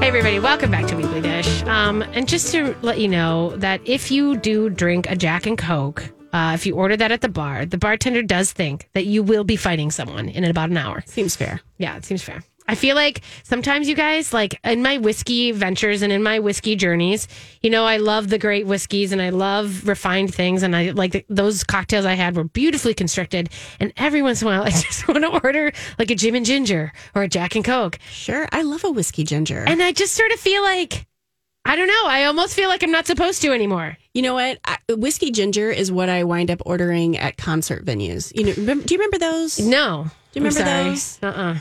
[0.00, 1.62] Hey, everybody, welcome back to Weekly Dish.
[1.64, 5.58] Um, and just to let you know that if you do drink a Jack and
[5.58, 9.22] Coke, uh, if you order that at the bar, the bartender does think that you
[9.22, 11.02] will be fighting someone in about an hour.
[11.06, 11.60] Seems fair.
[11.78, 12.42] Yeah, it seems fair.
[12.70, 16.76] I feel like sometimes you guys, like in my whiskey ventures and in my whiskey
[16.76, 17.26] journeys,
[17.62, 20.62] you know, I love the great whiskeys and I love refined things.
[20.62, 23.50] And I like the, those cocktails I had were beautifully constructed.
[23.80, 26.46] And every once in a while, I just want to order like a Jim and
[26.46, 27.98] ginger or a Jack and Coke.
[28.08, 28.46] Sure.
[28.52, 29.64] I love a whiskey ginger.
[29.66, 31.08] And I just sort of feel like,
[31.64, 33.96] I don't know, I almost feel like I'm not supposed to anymore.
[34.14, 34.58] you know what?
[34.64, 38.32] I, whiskey ginger is what I wind up ordering at concert venues.
[38.34, 39.60] You know, remember, do you remember those?
[39.60, 40.04] No.
[40.32, 41.18] Do you remember those?
[41.22, 41.56] Uh-uh.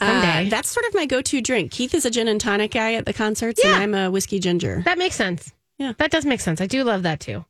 [0.00, 0.48] Uh, Someday.
[0.48, 1.70] that's sort of my go-to drink.
[1.72, 3.74] Keith is a gin and tonic guy at the concerts, Yeah.
[3.74, 4.82] and I'm a whiskey ginger.
[4.84, 5.52] That makes sense.
[5.78, 5.92] Yeah.
[5.98, 6.60] That does make sense.
[6.60, 7.44] I do love that too.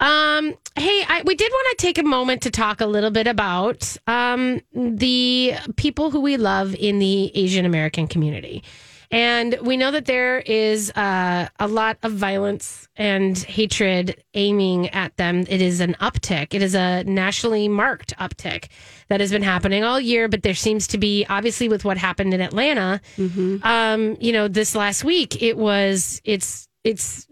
[0.00, 3.26] Um, hey, I, we did want to take a moment to talk a little bit
[3.26, 8.62] about um, the people who we love in the Asian American community.
[9.12, 15.16] And we know that there is uh, a lot of violence and hatred aiming at
[15.16, 15.40] them.
[15.48, 16.54] It is an uptick.
[16.54, 18.68] It is a nationally marked uptick
[19.08, 20.28] that has been happening all year.
[20.28, 23.00] But there seems to be, obviously, with what happened in Atlanta,
[23.64, 27.26] um, you know, this last week, it was, it's, it's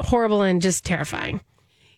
[0.00, 1.40] horrible and just terrifying.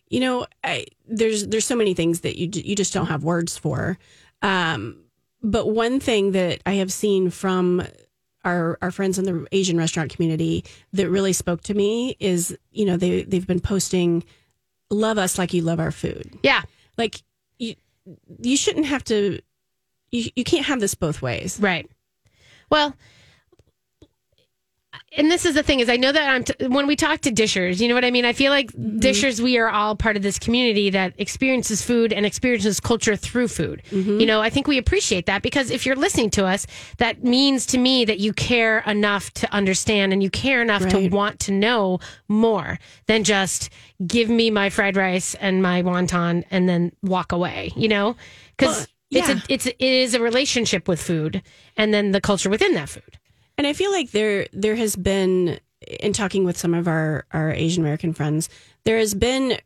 [0.07, 3.57] You know, I, there's there's so many things that you you just don't have words
[3.57, 3.97] for.
[4.41, 5.01] Um,
[5.41, 7.85] but one thing that I have seen from
[8.45, 12.85] our our friends in the Asian restaurant community that really spoke to me is, you
[12.85, 14.23] know, they they've been posting
[14.89, 16.37] love us like you love our food.
[16.43, 16.61] Yeah.
[16.97, 17.21] Like
[17.57, 17.75] you
[18.41, 19.39] you shouldn't have to
[20.11, 21.59] you, you can't have this both ways.
[21.59, 21.89] Right.
[22.69, 22.95] Well,
[25.17, 27.31] and this is the thing is I know that I'm t- when we talk to
[27.31, 28.25] dishers, you know what I mean.
[28.25, 28.99] I feel like mm-hmm.
[28.99, 33.47] dishers, we are all part of this community that experiences food and experiences culture through
[33.47, 33.81] food.
[33.91, 34.19] Mm-hmm.
[34.19, 37.65] You know, I think we appreciate that because if you're listening to us, that means
[37.67, 41.51] to me that you care enough to understand and you care enough to want to
[41.51, 43.69] know more than just
[44.05, 47.71] give me my fried rice and my wonton and then walk away.
[47.75, 48.15] You know,
[48.57, 51.41] because Well, it's a it's a, it is a relationship with food
[51.77, 53.17] and then the culture within that food.
[53.57, 55.59] And I feel like there there has been
[55.99, 58.49] in talking with some of our our Asian American friends,
[58.83, 59.57] there has been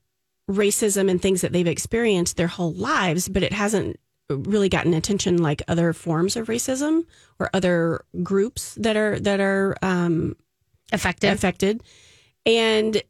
[0.50, 4.00] racism and things that they've experienced their whole lives, but it hasn't
[4.30, 7.06] really gotten attention like other forms of racism
[7.40, 10.36] or other groups that are that are um,
[10.92, 11.34] Effective.
[11.34, 11.84] affected.
[12.46, 13.02] And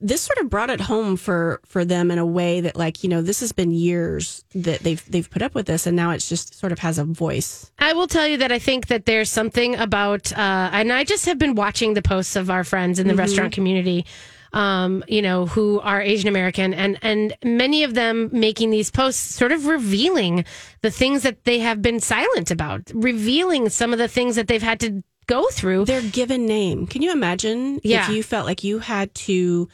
[0.00, 3.08] this sort of brought it home for for them in a way that like you
[3.08, 6.28] know this has been years that they've they've put up with this and now it's
[6.28, 7.70] just sort of has a voice.
[7.78, 11.26] I will tell you that I think that there's something about, uh, and I just
[11.26, 14.06] have been watching the posts of our friends in the restaurant community,
[14.52, 19.34] um, you know, who are Asian American, and and many of them making these posts,
[19.34, 20.44] sort of revealing
[20.82, 24.62] the things that they have been silent about, revealing some of the things that they've
[24.62, 25.84] had to go through.
[25.84, 26.86] their given name.
[26.86, 28.08] Can you imagine Yeah.
[28.08, 29.68] if you felt like you had to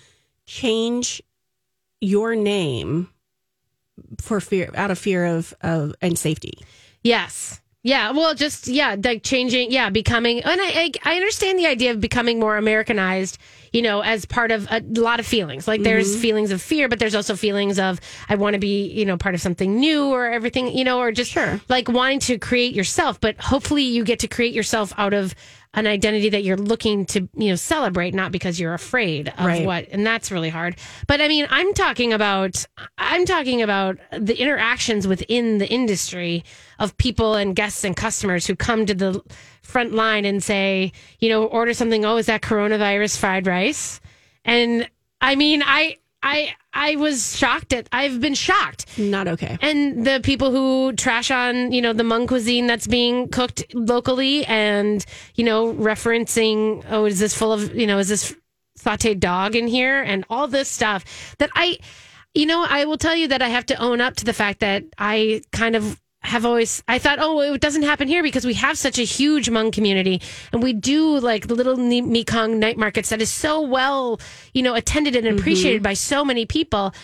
[0.47, 1.23] change
[2.01, 3.09] your name
[4.21, 6.59] for fear out of fear of of and safety?
[7.03, 7.61] Yes.
[7.85, 8.13] Yeah.
[8.13, 9.73] Well, just yeah, like changing.
[9.73, 10.41] Yeah, becoming.
[10.43, 13.39] And I, I I understand the idea of becoming more Americanized.
[13.73, 15.67] You know, as part of a lot of feelings.
[15.67, 16.21] Like there's mm-hmm.
[16.21, 19.35] feelings of fear, but there's also feelings of I want to be you know part
[19.35, 20.77] of something new or everything.
[20.77, 21.61] You know, or just Sure.
[21.69, 23.21] like wanting to create yourself.
[23.21, 25.35] But hopefully, you get to create yourself out of
[25.75, 29.65] an identity that you're looking to you know celebrate, not because you're afraid of Right.
[29.67, 29.89] what.
[29.91, 30.77] And that's really hard.
[31.07, 32.67] But I mean, I'm talking about
[32.99, 36.45] I'm talking about the interactions within the industry
[36.79, 39.23] of people and guests and customers who come to the
[39.63, 42.05] front line and say, you know, order something.
[42.05, 44.01] Oh, is that coronavirus fried rice?
[44.45, 44.89] And
[45.21, 47.89] I mean, I I I was shocked at.
[47.93, 48.99] I've been shocked.
[48.99, 49.59] Not okay.
[49.61, 54.45] And the people who trash on, you know, the Hmong cuisine that's being cooked locally
[54.47, 55.05] and,
[55.35, 58.35] you know, referencing, oh, is this full of, you know, is this
[58.79, 60.03] sauteed dog in here?
[60.03, 61.05] And all this stuff
[61.39, 61.79] that I,
[62.35, 64.61] you know, I will tell you that I have to own up to the fact
[64.61, 68.55] that I kind of have always I thought, oh, it doesn't happen here because we
[68.55, 70.21] have such a huge Hmong community,
[70.53, 74.21] and we do like the little Mekong night markets that is so well,
[74.55, 76.95] you know, attended and appreciated by so many people.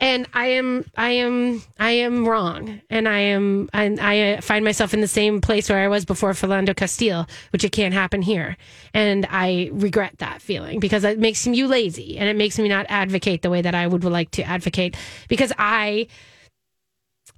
[0.00, 4.64] And I am, I am, I am wrong, and I am, and I uh, find
[4.64, 8.20] myself in the same place where I was before Philando Castile, which it can't happen
[8.20, 8.56] here,
[8.92, 12.86] and I regret that feeling because it makes you lazy, and it makes me not
[12.88, 14.96] advocate the way that I would like to advocate
[15.28, 16.08] because I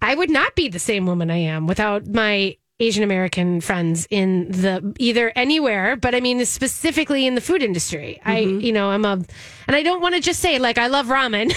[0.06, 4.48] I would not be the same woman I am without my Asian American friends in
[4.52, 8.20] the either anywhere, but I mean specifically in the food industry.
[8.24, 8.60] I, mm-hmm.
[8.60, 9.14] you know, I'm a,
[9.66, 11.52] and I don't want to just say like I love ramen,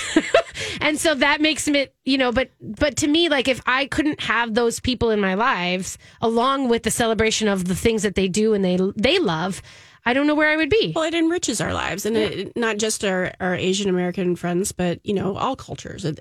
[0.81, 4.21] and so that makes it, you know, but but to me, like if I couldn't
[4.21, 8.27] have those people in my lives along with the celebration of the things that they
[8.27, 9.61] do and they they love,
[10.05, 10.93] I don't know where I would be.
[10.95, 15.05] Well, it enriches our lives, and it, not just our, our Asian American friends, but
[15.05, 16.03] you know all cultures.
[16.05, 16.19] It,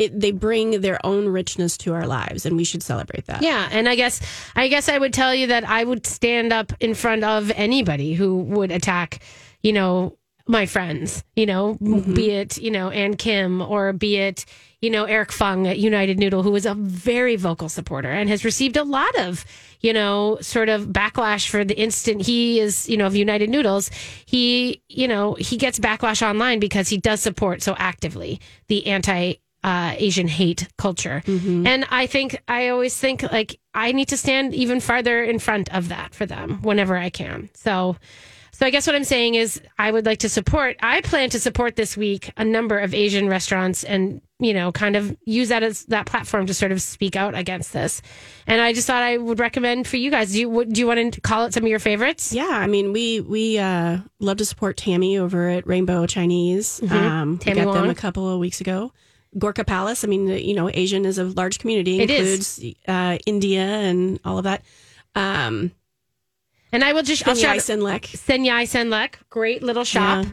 [0.00, 3.42] it, they bring their own richness to our lives, and we should celebrate that.
[3.42, 4.20] Yeah, and I guess
[4.56, 8.14] I guess I would tell you that I would stand up in front of anybody
[8.14, 9.20] who would attack,
[9.62, 12.14] you know, my friends, you know, mm-hmm.
[12.14, 14.46] be it, you know, Ann Kim or be it,
[14.80, 18.44] you know, Eric Fung at United Noodle, who is a very vocal supporter and has
[18.44, 19.44] received a lot of,
[19.80, 23.90] you know, sort of backlash for the instant he is, you know, of United Noodles.
[24.24, 29.34] He, you know, he gets backlash online because he does support so actively the anti
[29.62, 31.22] uh, Asian hate culture.
[31.26, 35.72] And I think, I always think like I need to stand even farther in front
[35.74, 37.50] of that for them whenever I can.
[37.54, 37.96] So,
[38.52, 41.40] so I guess what I'm saying is I would like to support, I plan to
[41.40, 45.62] support this week a number of Asian restaurants and, you know, kind of use that
[45.62, 48.02] as that platform to sort of speak out against this.
[48.46, 50.32] And I just thought I would recommend for you guys.
[50.32, 52.32] Do you, do you want to call it some of your favorites?
[52.32, 56.80] Yeah, I mean, we we uh, love to support Tammy over at Rainbow Chinese.
[56.82, 57.36] Um, we Mm-hmm.
[57.36, 58.92] Tammy got them a couple of weeks ago.
[59.36, 60.04] Gorkha Palace.
[60.04, 62.00] I mean, you know, Asian is a large community.
[62.00, 62.58] It is.
[62.58, 64.62] includes uh, India and all of that.
[65.14, 65.72] Um,
[66.72, 68.06] And I will just, I'll shout, Senlek.
[68.06, 70.26] Sen Yai Sen Lek, great little shop.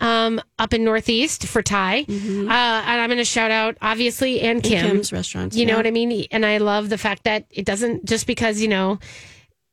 [0.00, 2.00] Um, up in Northeast for Thai.
[2.08, 4.86] Uh, and I'm going to shout out, obviously, Ann Kim.
[4.86, 5.56] Kim's restaurants.
[5.56, 6.26] You know what I mean?
[6.30, 8.98] And I love the fact that it doesn't just because, you know,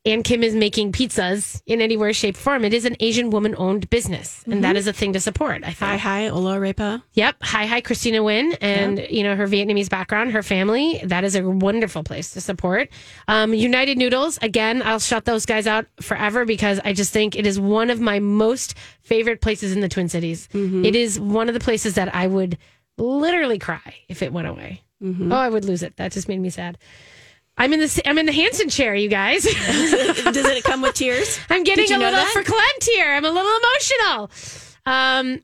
[0.03, 2.65] Ann Kim is making pizzas in any way, shape, form.
[2.65, 4.77] It is an Asian woman owned business, and that mm-hmm.
[4.77, 5.63] is a thing to support.
[5.63, 5.77] I think.
[5.77, 7.03] Hai Hai, Hola Arepa.
[7.13, 7.35] Yep.
[7.43, 10.99] Hai Hai, Christina Nguyen, and you know her Vietnamese background, her family.
[11.03, 12.89] That is a wonderful place to support.
[13.27, 14.39] Um, United Noodles.
[14.41, 17.99] Again, I'll shut those guys out forever because I just think it is one of
[17.99, 20.49] my most favorite places in the Twin Cities.
[20.51, 20.83] Mm-hmm.
[20.83, 22.57] It is one of the places that I would
[22.97, 24.81] literally cry if it went away.
[25.03, 25.31] Mm-hmm.
[25.31, 25.97] Oh, I would lose it.
[25.97, 26.79] That just made me sad.
[27.57, 29.43] I'm in the I'm in the Hanson chair, you guys.
[29.43, 29.53] Does
[30.45, 31.39] it come with tears?
[31.49, 33.11] I'm getting a little verklempt here.
[33.11, 34.31] I'm a little emotional.
[34.85, 35.43] Um,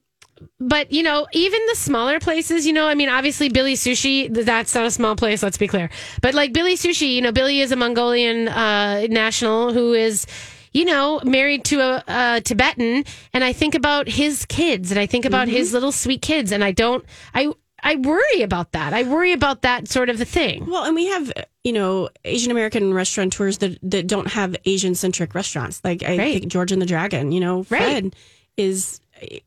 [0.60, 4.74] but you know, even the smaller places, you know, I mean, obviously Billy Sushi, that's
[4.74, 5.44] not a small place.
[5.44, 5.90] Let's be clear.
[6.22, 10.26] But like Billy Sushi, you know, Billy is a Mongolian uh, national who is.
[10.74, 15.08] You know, married to a, a Tibetan, and I think about his kids, and I
[15.08, 17.52] think about his little sweet kids, and I don't, I,
[17.84, 18.94] I worry about that.
[18.94, 20.66] I worry about that sort of a thing.
[20.66, 21.32] Well, and we have,
[21.64, 25.82] you know, Asian American restaurateurs that, that don't have Asian centric restaurants.
[25.84, 26.40] Like I Right.
[26.40, 27.82] think George and the Dragon, you know, Right.
[27.82, 28.16] Fred
[28.58, 29.00] is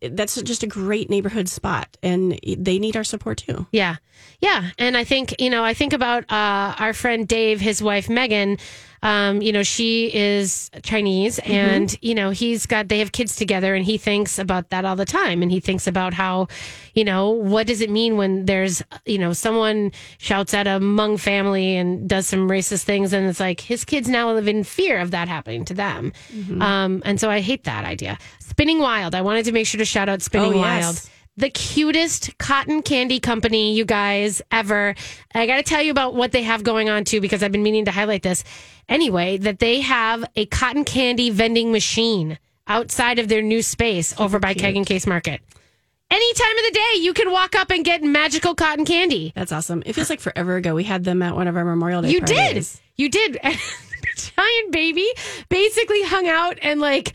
[0.03, 3.66] that's just a great neighborhood spot and they need our support too.
[3.71, 3.97] Yeah.
[4.40, 4.71] Yeah.
[4.79, 8.59] And I think, you know, I think about uh, our friend Dave, his wife Megan.
[9.03, 13.75] Um, you know, she is Chinese and, you know, he's got, they have kids together
[13.75, 15.43] and he thinks about that all the time.
[15.43, 16.49] And he thinks about how,
[16.95, 21.19] you know, what does it mean when there's, you know, someone shouts at a Hmong
[21.19, 23.13] family and does some racist things.
[23.15, 26.13] And it's like his kids now live in fear of that happening to them.
[26.61, 28.19] Um, and so I hate that idea.
[28.39, 29.15] Spinning Wild.
[29.15, 30.85] I wanted to make sure to shout out Spinning Oh, yes.
[30.85, 34.94] Wild the cutest cotton candy company you guys ever.
[35.35, 37.62] I got to tell you about what they have going on too, because I've been
[37.62, 38.44] meaning to highlight this.
[38.88, 44.38] Anyway, that they have a cotton candy vending machine outside of their new space over
[44.38, 45.40] by Keg and Case Market.
[46.11, 49.33] Any time of the day, you can walk up and get magical cotton candy.
[49.37, 49.83] That's awesome.
[49.87, 52.20] It feels like forever ago we had them at one of our Memorial Day You
[52.20, 52.66] did.
[52.96, 53.38] You did.
[54.16, 55.09] Giant baby
[55.48, 57.14] basically hung out and like.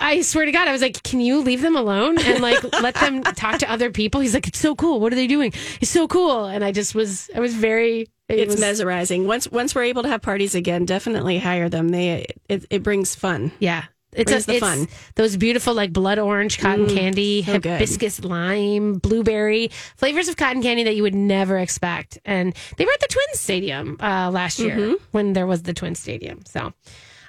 [0.00, 2.94] I swear to God, I was like, "Can you leave them alone and like let
[2.96, 5.00] them talk to other people?" He's like, "It's so cool.
[5.00, 5.52] What are they doing?
[5.80, 8.08] It's so cool." And I just was, I was very.
[8.28, 9.26] It It's was, mesmerizing.
[9.26, 11.88] Once once we're able to have parties again, definitely hire them.
[11.88, 13.52] They it, it brings fun.
[13.58, 13.84] yeah.
[14.12, 14.88] It's a, the it's fun.
[15.14, 17.70] those beautiful like blood orange cotton candy, so good.
[17.78, 22.18] hibiscus lime, blueberry flavors of cotton candy that you would never expect.
[22.24, 24.94] And they were at the Twins Stadium uh, last year Mm-hmm.
[25.12, 26.40] when there was the Twins Stadium.
[26.44, 26.72] So,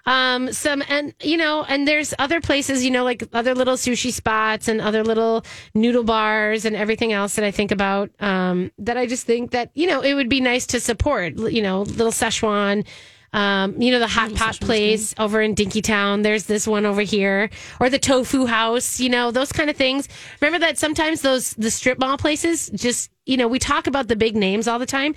[0.05, 4.11] um, some and you know, and there's other places, you know, like other little sushi
[4.11, 8.09] spots and other little noodle bars and everything else that I think about.
[8.19, 11.37] Um, that I just think that you know it would be nice to support.
[11.37, 12.87] You know, little Szechuan.
[13.33, 16.21] Um, you know, the hot pot place over in Dinkytown.
[16.21, 20.09] There's this one over here, or the tofu house, you know, those kind of things.
[20.41, 24.17] Remember that sometimes those, the strip mall places just, you know, we talk about the
[24.17, 25.15] big names all the time,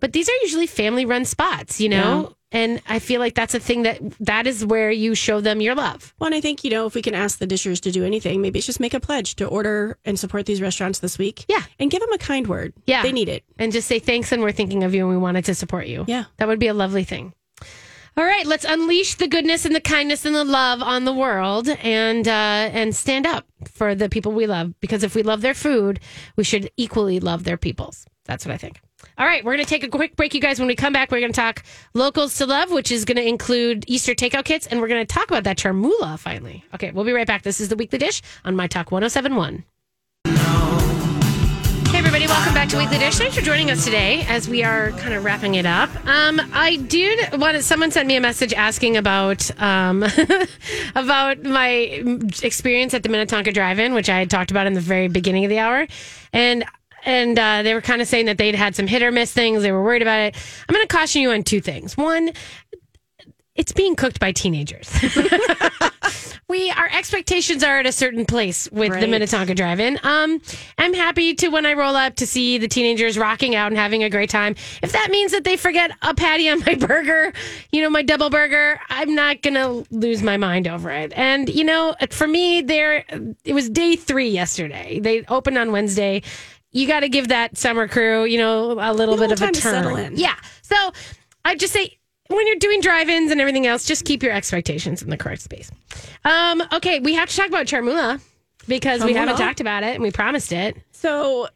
[0.00, 2.34] but these are usually family run spots, you know?
[2.52, 5.74] And I feel like that's a thing that, that is where you show them your
[5.74, 6.14] love.
[6.18, 8.42] Well, and I think, you know, if we can ask the dishers to do anything,
[8.42, 11.44] maybe it's just make a pledge to order and support these restaurants this week.
[11.48, 11.62] Yeah.
[11.78, 12.72] And give them a kind word.
[12.86, 13.02] Yeah.
[13.02, 13.44] They need it.
[13.58, 16.04] And just say thanks and we're thinking of you and we wanted to support you.
[16.08, 16.24] Yeah.
[16.38, 17.34] That would be a lovely thing.
[18.16, 21.68] All right, let's unleash the goodness and the kindness and the love on the world
[21.68, 22.30] and uh,
[22.72, 24.74] and stand up for the people we love.
[24.80, 26.00] Because if we love their food,
[26.36, 28.06] we should equally love their peoples.
[28.30, 28.80] That's what I think.
[29.18, 30.60] All right, we're going to take a quick break, you guys.
[30.60, 31.64] When we come back, we're going to talk
[31.94, 35.14] locals to love, which is going to include Easter takeout kits, and we're going to
[35.14, 36.64] talk about that chermoula finally.
[36.72, 37.42] Okay, we'll be right back.
[37.42, 39.64] This is the Weekly Dish on My Talk 1071.
[40.26, 43.16] Hey, everybody, welcome back to Weekly Dish.
[43.18, 45.90] Thanks for joining us today as we are kind of wrapping it up.
[46.06, 50.04] Um, I did want someone sent me a message asking about um,
[50.94, 51.68] about my
[52.44, 55.48] experience at the Minnetonka Drive-In, which I had talked about in the very beginning of
[55.48, 55.88] the hour,
[56.32, 56.64] and
[57.04, 59.62] and uh, they were kind of saying that they'd had some hit or miss things.
[59.62, 60.36] They were worried about it.
[60.68, 61.96] I'm going to caution you on two things.
[61.96, 62.30] One,
[63.54, 64.90] it's being cooked by teenagers.
[66.48, 69.98] we our expectations are at a certain place with the Minnetonka Drive-In.
[70.02, 70.42] Um,
[70.78, 74.02] I'm happy to when I roll up to see the teenagers rocking out and having
[74.02, 74.56] a great time.
[74.82, 77.32] If that means that they forget a patty on my burger,
[77.70, 81.12] you know, my double burger, I'm not gonna lose my mind over it.
[81.14, 83.04] And you know, for me, there
[83.44, 85.00] it was day three yesterday.
[85.00, 86.22] They opened on Wednesday.
[86.72, 89.44] You got to give that summer crew, you know, a little A bit of a
[89.44, 90.12] time to settle turn.
[90.14, 90.16] in.
[90.16, 90.36] Yeah.
[90.62, 90.92] So
[91.44, 95.10] I just say when you're doing drive-ins and everything else, just keep your expectations in
[95.10, 95.70] the correct space.
[96.24, 98.20] Um, okay, we have to talk about chermoula
[98.68, 100.76] because we haven't talked about it and we promised it.
[100.92, 101.48] So,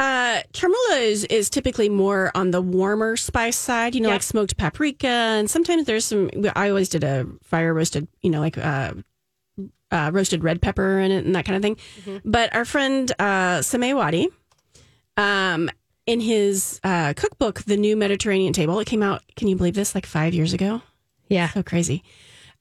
[0.00, 4.14] uh, chermoula is, is typically more on the warmer spice side, you know, Yep.
[4.16, 5.06] like smoked paprika.
[5.06, 8.94] And sometimes there's some, I always did a fire roasted, you know, like uh,
[9.92, 11.76] uh, roasted red pepper in it and that kind of thing.
[12.04, 12.30] Mm-hmm.
[12.30, 14.28] But our friend uh, Sameh Wadi,
[15.16, 15.70] um,
[16.06, 19.94] in his uh, cookbook, The New Mediterranean Table, it came out, can you believe this,
[19.94, 20.82] like five years ago?
[21.28, 21.48] Yeah.
[21.48, 22.04] So crazy.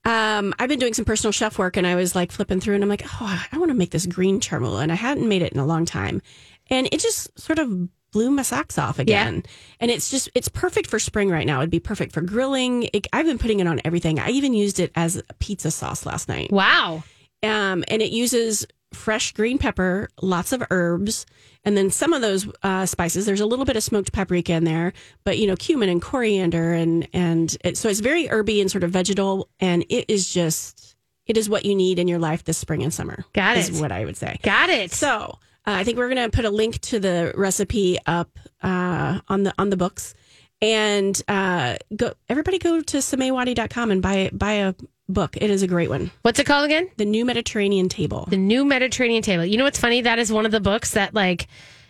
[0.03, 2.84] Um, I've been doing some personal chef work and I was like flipping through and
[2.84, 4.82] I'm like, oh, I want to make this green chermoula.
[4.82, 6.22] And I hadn't made it in a long time.
[6.70, 9.43] And it just sort of blew my socks off again.
[9.80, 11.60] And it's just, it's perfect for spring right now.
[11.60, 12.89] It'd be perfect for grilling.
[12.93, 14.20] It, I've been putting it on everything.
[14.20, 16.51] I even used it as a pizza sauce last night.
[16.51, 17.03] Wow.
[17.43, 21.25] Um, and it uses fresh green pepper, lots of herbs,
[21.63, 23.25] and then some of those uh, spices.
[23.25, 26.73] There's a little bit of smoked paprika in there, but you know, cumin and coriander,
[26.73, 30.95] and and it, so it's very herby and sort of vegetal, and it is just
[31.27, 33.25] it is what you need in your life this spring and summer.
[33.33, 33.81] Got is it.
[33.81, 34.39] what I would say.
[34.43, 34.91] Got it.
[34.91, 39.19] So uh, I think we're going to put a link to the recipe up uh,
[39.27, 40.13] on the on the books,
[40.61, 44.73] and uh, go everybody go to samehwadi.com and buy buy a
[45.08, 45.38] book.
[45.38, 46.12] It is a great one.
[46.22, 46.89] What's it called again?
[46.97, 48.26] The New Mediterranean Table.
[48.30, 49.45] The New Mediterranean Table.
[49.45, 50.01] You know what's funny?
[50.01, 51.47] That is one of the books that, like,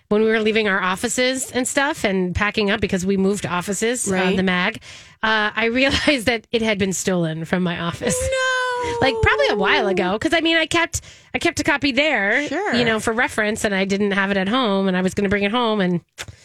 [0.10, 4.08] when we were leaving our offices and stuff and packing up because we moved offices,
[4.08, 4.36] Right.
[4.36, 4.76] the mag,
[5.24, 8.16] uh, I realized that it had been stolen from my office.
[8.22, 8.38] No.
[9.02, 11.02] Like probably a while ago, because I mean, I kept
[11.34, 12.76] I kept a copy there, Sure.
[12.76, 15.24] you know, for reference, and I didn't have it at home, and I was going
[15.24, 16.02] to bring it home, and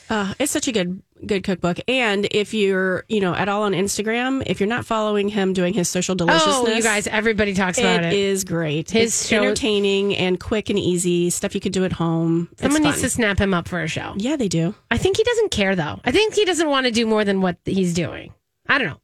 [0.08, 1.78] Uh, it's such a good good cookbook.
[1.88, 5.74] And if you're, you know, at all on Instagram, if you're not following him doing
[5.74, 8.18] his social deliciousness, oh, you guys, everybody talks about it it.
[8.18, 8.90] is great.
[8.90, 12.48] His it's show- entertaining and quick and easy stuff you could do at home.
[12.52, 14.14] It's Someone needs to snap him up for a show.
[14.16, 14.74] Yeah, they do.
[14.90, 16.00] I think he doesn't care though.
[16.04, 18.32] I think he doesn't want to do more than what he's doing.
[18.68, 19.00] I don't know.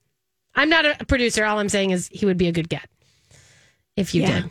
[0.55, 1.45] I'm not a producer.
[1.45, 2.89] All I'm saying is he would be a good get
[3.97, 4.41] if you Yeah.
[4.43, 4.51] did.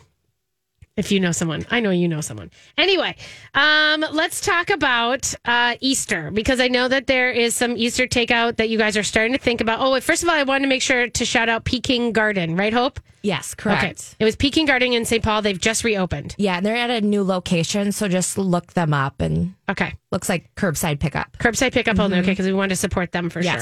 [0.96, 2.50] If you know someone, I know you know someone.
[2.78, 3.16] Anyway,
[3.52, 8.56] um, let's talk about uh, Easter because I know that there is some Easter takeout
[8.56, 9.80] that you guys are starting to think about.
[9.80, 12.72] Oh, first of all, I wanted to make sure to shout out Peking Garden, right,
[12.72, 12.98] Hope?
[13.20, 13.84] Yes, correct.
[13.84, 15.22] Okay, it was Peking Garden in St.
[15.22, 15.42] Paul.
[15.42, 16.34] They've just reopened.
[16.38, 20.30] Yeah, and they're at a new location, so just look them up and Okay, looks
[20.30, 21.36] like curbside pickup.
[21.36, 22.20] curbside pickup only.
[22.20, 23.52] Okay, because we wanted to support them for sure.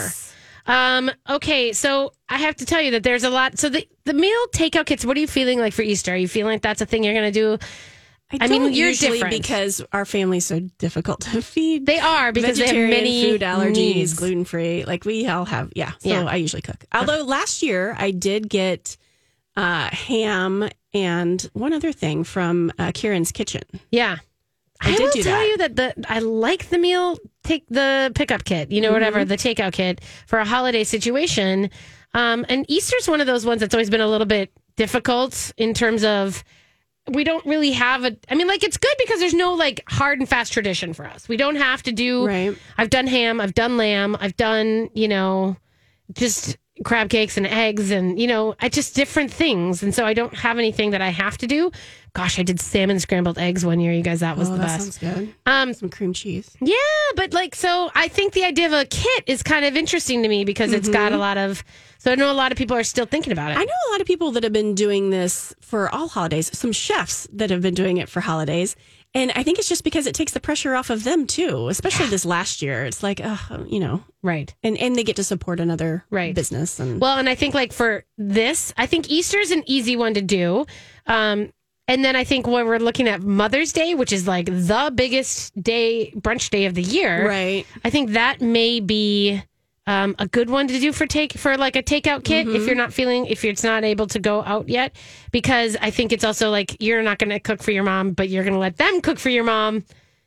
[0.66, 3.58] Um, okay, so I have to tell you that there's a lot.
[3.58, 6.12] So the, the meal takeout kits, what are you feeling like for Easter?
[6.12, 7.58] Are you feeling like that's a thing you're going to do?
[8.32, 9.42] I, I mean, you're usually different.
[9.42, 11.84] because our family's so difficult to feed.
[11.86, 14.84] They are because they have many food allergies, gluten free.
[14.84, 15.92] Like we all have, yeah.
[15.98, 16.24] So Yeah.
[16.24, 16.84] I usually cook.
[16.92, 18.96] Although last year I did get
[19.56, 23.62] uh, ham and one other thing from uh, Kieran's Kitchen.
[23.90, 24.16] Yeah.
[24.84, 25.46] I I, did will tell that.
[25.48, 29.28] you that the I like the meal take the pickup kit, you know, whatever Mm-hmm.
[29.28, 31.70] the takeout kit for a holiday situation.
[32.14, 35.74] Um, and Easter's one of those ones that's always been a little bit difficult in
[35.74, 36.44] terms of
[37.08, 38.16] we don't really have a.
[38.30, 41.28] I mean, like it's good because there's no like hard and fast tradition for us.
[41.28, 42.26] We don't have to do.
[42.26, 42.56] Right.
[42.78, 43.40] I've done ham.
[43.40, 44.16] I've done lamb.
[44.20, 45.56] I've done you know,
[46.12, 49.82] just crab cakes and eggs and you know, I just different things.
[49.82, 51.70] And so I don't have anything that I have to do.
[52.14, 53.92] Gosh, I did salmon scrambled eggs one year.
[53.92, 54.92] You guys, that was oh, the that best.
[54.92, 55.34] sounds good.
[55.46, 56.56] Um, Some cream cheese.
[56.60, 56.76] yeah,
[57.16, 60.28] but like, so I think the idea of a kit is kind of interesting to
[60.28, 61.64] me because it's got a lot of.
[61.98, 63.56] So I know a lot of people are still thinking about it.
[63.56, 66.70] I know a lot of people that have been doing this for all holidays, some
[66.70, 68.76] chefs that have been doing it for holidays.
[69.16, 72.06] And I think it's just because it takes the pressure off of them too, especially
[72.06, 72.84] this last year.
[72.84, 73.36] It's like, uh,
[73.66, 74.52] you know, right.
[74.64, 76.34] and, and they get to support another Right.
[76.34, 76.80] business.
[76.80, 80.22] And Well, and I think like for this, I think Easter's an easy one to
[80.22, 80.66] do.
[81.06, 81.52] Um,
[81.86, 85.54] and then I think when we're looking at Mother's Day, which is like the biggest
[85.62, 87.66] day, brunch day of the year, right.
[87.84, 89.42] I think that may be
[89.86, 92.74] um, a good one to do for take for like a takeout kit if you're
[92.76, 94.96] not feeling if it's not able to go out yet
[95.30, 98.28] because I think it's also like you're not going to cook for your mom but
[98.28, 99.84] you're going to let them cook for your mom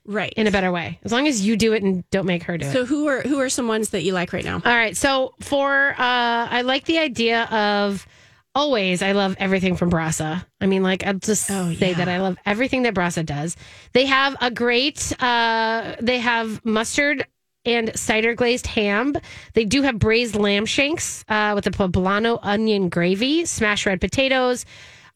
[0.10, 0.32] Right.
[0.38, 2.66] in a better way as long as you do it and don't make her do
[2.66, 2.72] it.
[2.72, 4.62] so who are who are some ones that you like right now?
[4.64, 4.96] All right.
[4.96, 8.08] So for uh I like the idea of
[8.56, 10.46] always I love everything from Brasa.
[10.62, 11.98] I mean like I'll just Oh, say yeah.
[11.98, 13.58] that I love everything that Brasa does.
[13.94, 17.26] They have a great uh they have mustard
[17.68, 19.14] and cider glazed ham.
[19.54, 24.66] They do have braised lamb shanks uh, with a poblano onion gravy, smashed red potatoes,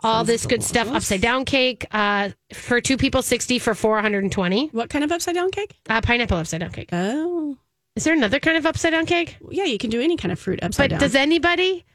[0.01, 0.87] all this good stuff.
[0.89, 4.67] Upside down cake uh, for two people, sixty for four hundred and twenty.
[4.67, 5.75] What kind of upside down cake?
[5.89, 6.89] Uh, pineapple upside down cake.
[6.91, 7.57] Oh,
[7.95, 9.37] Is there another kind of upside down cake?
[9.49, 10.99] yeah, you can do any kind of fruit upside But down.
[10.99, 11.85] But does anybody?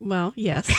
[0.00, 0.70] well, yes.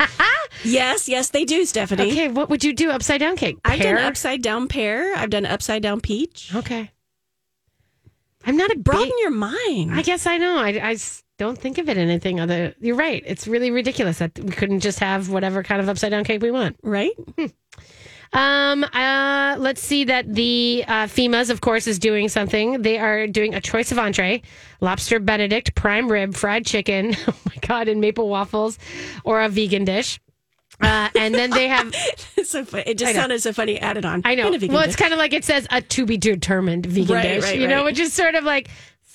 [0.64, 2.10] yes, yes, they do, Stephanie.
[2.10, 3.58] Okay, what would you do upside down cake?
[3.64, 5.14] I've done upside down pear.
[5.16, 6.52] I've done upside down peach.
[6.54, 6.90] Okay.
[8.44, 9.92] I'm not a Broaden big, your mind.
[9.92, 10.56] I guess I know.
[10.58, 10.96] I
[11.38, 12.74] don't think of it anything other.
[12.80, 13.22] You're right.
[13.26, 16.50] It's really ridiculous that we couldn't just have whatever kind of upside down cake we
[16.50, 16.76] want.
[16.82, 17.12] right?
[18.32, 18.84] Um.
[18.84, 19.56] Uh.
[19.58, 22.82] Let's see that the uh, Fhima's, of course, is doing something.
[22.82, 24.42] They are doing a choice of entree:
[24.80, 27.16] lobster Benedict, prime rib, fried chicken.
[27.26, 28.78] Oh my god, and maple waffles,
[29.24, 30.20] or a vegan dish.
[30.80, 31.94] Uh, and then they have
[32.44, 32.84] so funny.
[32.86, 34.22] It just sounded so funny added on.
[34.24, 34.50] I know.
[34.50, 34.96] Well, it's dish.
[34.96, 37.84] kind of like it says a to be determined vegan Right, dish, right, you know,
[37.84, 38.68] which is sort of like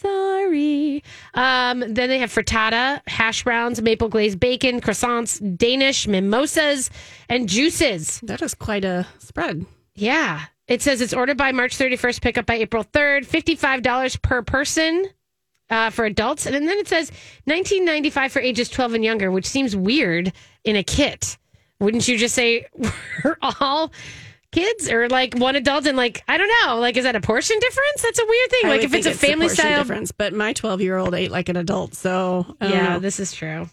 [0.05, 1.03] Sorry.
[1.33, 6.89] Um, then they have frittata, hash browns, maple glazed bacon, croissants, Danish mimosas,
[7.29, 8.19] and juices.
[8.21, 9.65] That is quite a spread.
[9.95, 10.41] Yeah.
[10.67, 15.05] It says it's ordered by March 31st, pick up by April 3rd, $55 per person
[15.69, 16.45] uh, for adults.
[16.45, 17.09] And then it says
[17.45, 21.37] 1995 for ages 12 and younger, which seems weird in a kit.
[21.79, 22.67] Wouldn't you just say
[23.23, 23.91] we're all
[24.51, 27.59] kids or like one adult and like, I don't know, like, is that a portion
[27.59, 28.01] difference?
[28.01, 28.65] That's a weird thing.
[28.65, 29.79] I like, if it's a family portion style.
[29.79, 31.93] difference, but my 12 year old ate like an adult.
[31.95, 32.99] So Yeah, know.
[32.99, 33.69] this is true.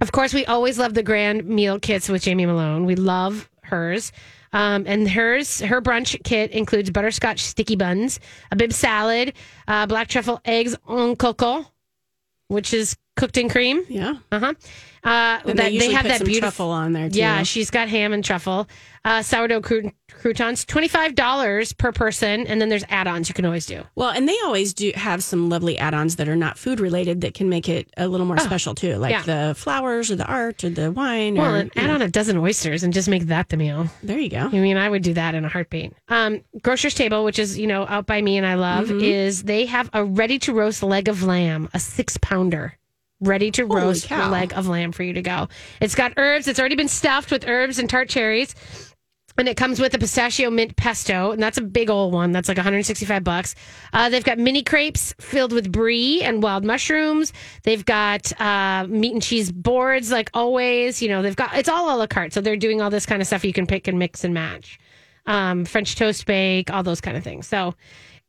[0.00, 2.84] Of course, we always love the grand meal kits with Jamie Malone.
[2.84, 4.12] We love hers.
[4.54, 8.20] Um, and hers, her brunch kit includes butterscotch sticky buns,
[8.50, 9.32] a Bibb salad,
[9.66, 11.64] uh, black truffle eggs en coco,
[12.48, 13.84] which is cooked in cream.
[13.88, 14.14] yeah.
[14.30, 14.54] Uh huh.
[15.04, 16.40] Uh, that, they, usually have that beautiful.
[16.42, 17.18] truffle on there too.
[17.18, 18.68] Yeah, she's got ham and truffle,
[19.04, 23.34] uh, sourdough crouton- croutons, twenty five dollars per person, and then there's add ons you
[23.34, 23.82] can always do.
[23.96, 27.34] Well, and they always do have some lovely add-ons that are not food related that
[27.34, 29.48] can make it a little more special too, like Oh, yeah.
[29.48, 31.34] the flowers or the art or the wine.
[31.34, 33.88] Well, or, and add on a dozen oysters and just make that the meal.
[34.04, 34.38] There you go.
[34.46, 35.94] I mean, I would do that in a heartbeat.
[36.08, 39.00] Um, Grocer's Table, which is, you know, out by me and I love, Mm-hmm.
[39.02, 42.78] is they have a ready to roast leg of lamb, a six pounder.
[43.22, 44.30] Ready to Holy roast cow.
[44.30, 45.48] leg of lamb for you to go.
[45.80, 46.48] It's got herbs.
[46.48, 48.54] It's already been stuffed with herbs and tart cherries.
[49.38, 52.32] And it comes with a pistachio mint pesto, and that's a big old one.
[52.32, 53.54] That's like 165 bucks.
[53.94, 57.32] Uh, they've got mini crepes filled with brie and wild mushrooms.
[57.62, 61.00] They've got uh, meat and cheese boards, like always.
[61.00, 62.34] You know, they've got it's all a la carte.
[62.34, 64.78] So they're doing all this kind of stuff you can pick and mix and match.
[65.24, 67.46] Um, French toast bake, all those kind of things.
[67.46, 67.74] So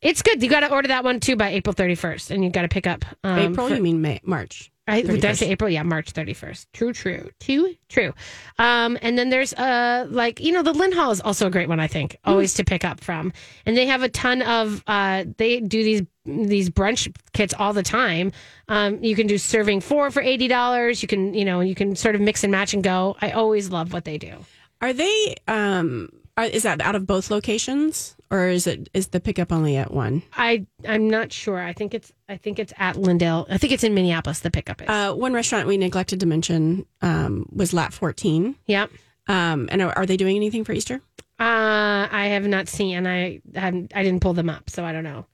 [0.02, 0.42] it's good.
[0.42, 2.88] You got to order that one too by April 31st, and you got to pick
[2.88, 4.72] up um, April, for- you mean May, March?
[4.86, 5.38] I, did I 31st.
[5.38, 5.70] say April?
[5.70, 6.66] Yeah, March 31st.
[6.74, 7.30] True, true.
[7.40, 8.14] True, true.
[8.60, 11.80] Um, and then there's uh like, you know, the Lynhall is also a great one,
[11.80, 13.32] I think, always to pick up from.
[13.66, 17.84] And they have a ton of uh they do these these brunch kits all the
[17.84, 18.32] time.
[18.68, 21.02] Um, you can do serving four for eighty dollars.
[21.02, 23.16] You can, you know, you can sort of mix and match and go.
[23.22, 24.36] I always love what they do.
[24.82, 25.36] Are they?
[25.48, 29.78] Um, are, is that out of both locations, or is it is the pickup only
[29.78, 30.24] at one?
[30.34, 31.60] I I'm not sure.
[31.60, 33.46] I think it's I think it's at Lyndale.
[33.48, 34.40] I think it's in Minneapolis.
[34.40, 34.90] The pickup is.
[34.90, 38.56] Uh, one restaurant we neglected to mention um, was Lat 14.
[38.66, 38.88] yeah.
[39.28, 40.96] Um, and are, are they doing anything for Easter?
[41.40, 43.06] Uh, I have not seen.
[43.08, 43.94] I haven't.
[43.96, 45.26] I didn't pull them up, so I don't know.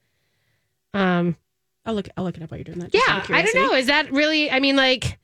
[0.93, 1.37] Um.
[1.85, 2.09] I'll look.
[2.17, 2.93] I'll look it up while you're doing that.
[2.93, 3.73] Yeah, I don't know.
[3.73, 4.51] Is that really?
[4.51, 5.17] I mean, like,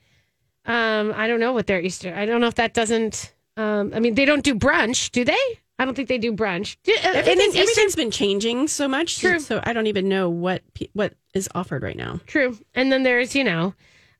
[0.65, 2.13] um, I don't know what their Easter.
[2.15, 3.33] I don't know if that doesn't.
[3.57, 5.59] Um, I mean, they don't do brunch, do they?
[5.77, 6.77] I don't think they do brunch.
[6.87, 9.39] Uh, and Everything, then Easter, everything's been changing so much, True.
[9.39, 10.61] so I don't even know what
[10.93, 12.19] what is offered right now.
[12.25, 12.57] true.
[12.73, 13.73] And then there's, you know,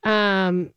[0.03, 0.72] um,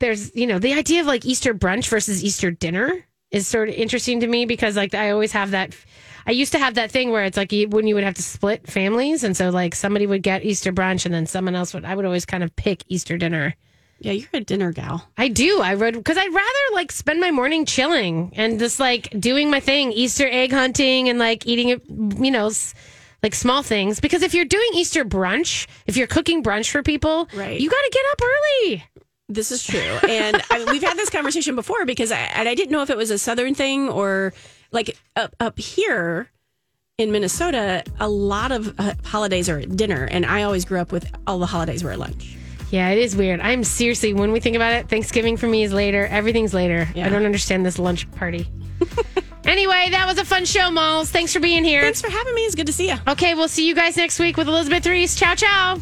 [0.00, 3.74] there's, you know, the idea of like Easter brunch versus Easter dinner is sort of
[3.74, 5.74] interesting to me because like I always have that.
[6.26, 8.66] I used to have that thing where it's like when you would have to split
[8.66, 11.84] families, and so like somebody would get Easter brunch, and then someone else would.
[11.84, 13.54] I would always kind of pick Easter dinner.
[14.04, 15.08] Yeah, you're a dinner gal.
[15.16, 15.60] I do.
[15.62, 19.60] I would because I'd rather like spend my morning chilling and just like doing my
[19.60, 21.80] thing, Easter egg hunting and like eating,
[22.22, 22.50] you know,
[23.22, 24.00] like small things.
[24.00, 27.58] Because if you're doing Easter brunch, if you're cooking brunch for people, Right.
[27.58, 28.84] you got to get up early.
[29.30, 32.72] This is true, and I, we've had this conversation before because I and I didn't
[32.72, 34.34] know if it was a southern thing or
[34.70, 36.28] like up up here
[36.98, 37.84] in Minnesota.
[38.00, 41.38] A lot of uh, holidays are at dinner, and I always grew up with all
[41.38, 42.36] the holidays were at lunch.
[42.74, 43.38] Yeah, it is weird.
[43.38, 46.06] I'm seriously, when we think about it, Thanksgiving for me is later.
[46.06, 46.88] Everything's later.
[46.92, 47.06] Yeah.
[47.06, 48.48] I don't understand this lunch party.
[49.44, 51.08] anyway, that was a fun show, Malls.
[51.08, 51.82] Thanks for being here.
[51.82, 52.40] Thanks for having me.
[52.40, 52.96] It's good to see you.
[53.06, 55.14] Okay, we'll see you guys next week with Elizabeth Reese.
[55.14, 55.78] Ciao, ciao.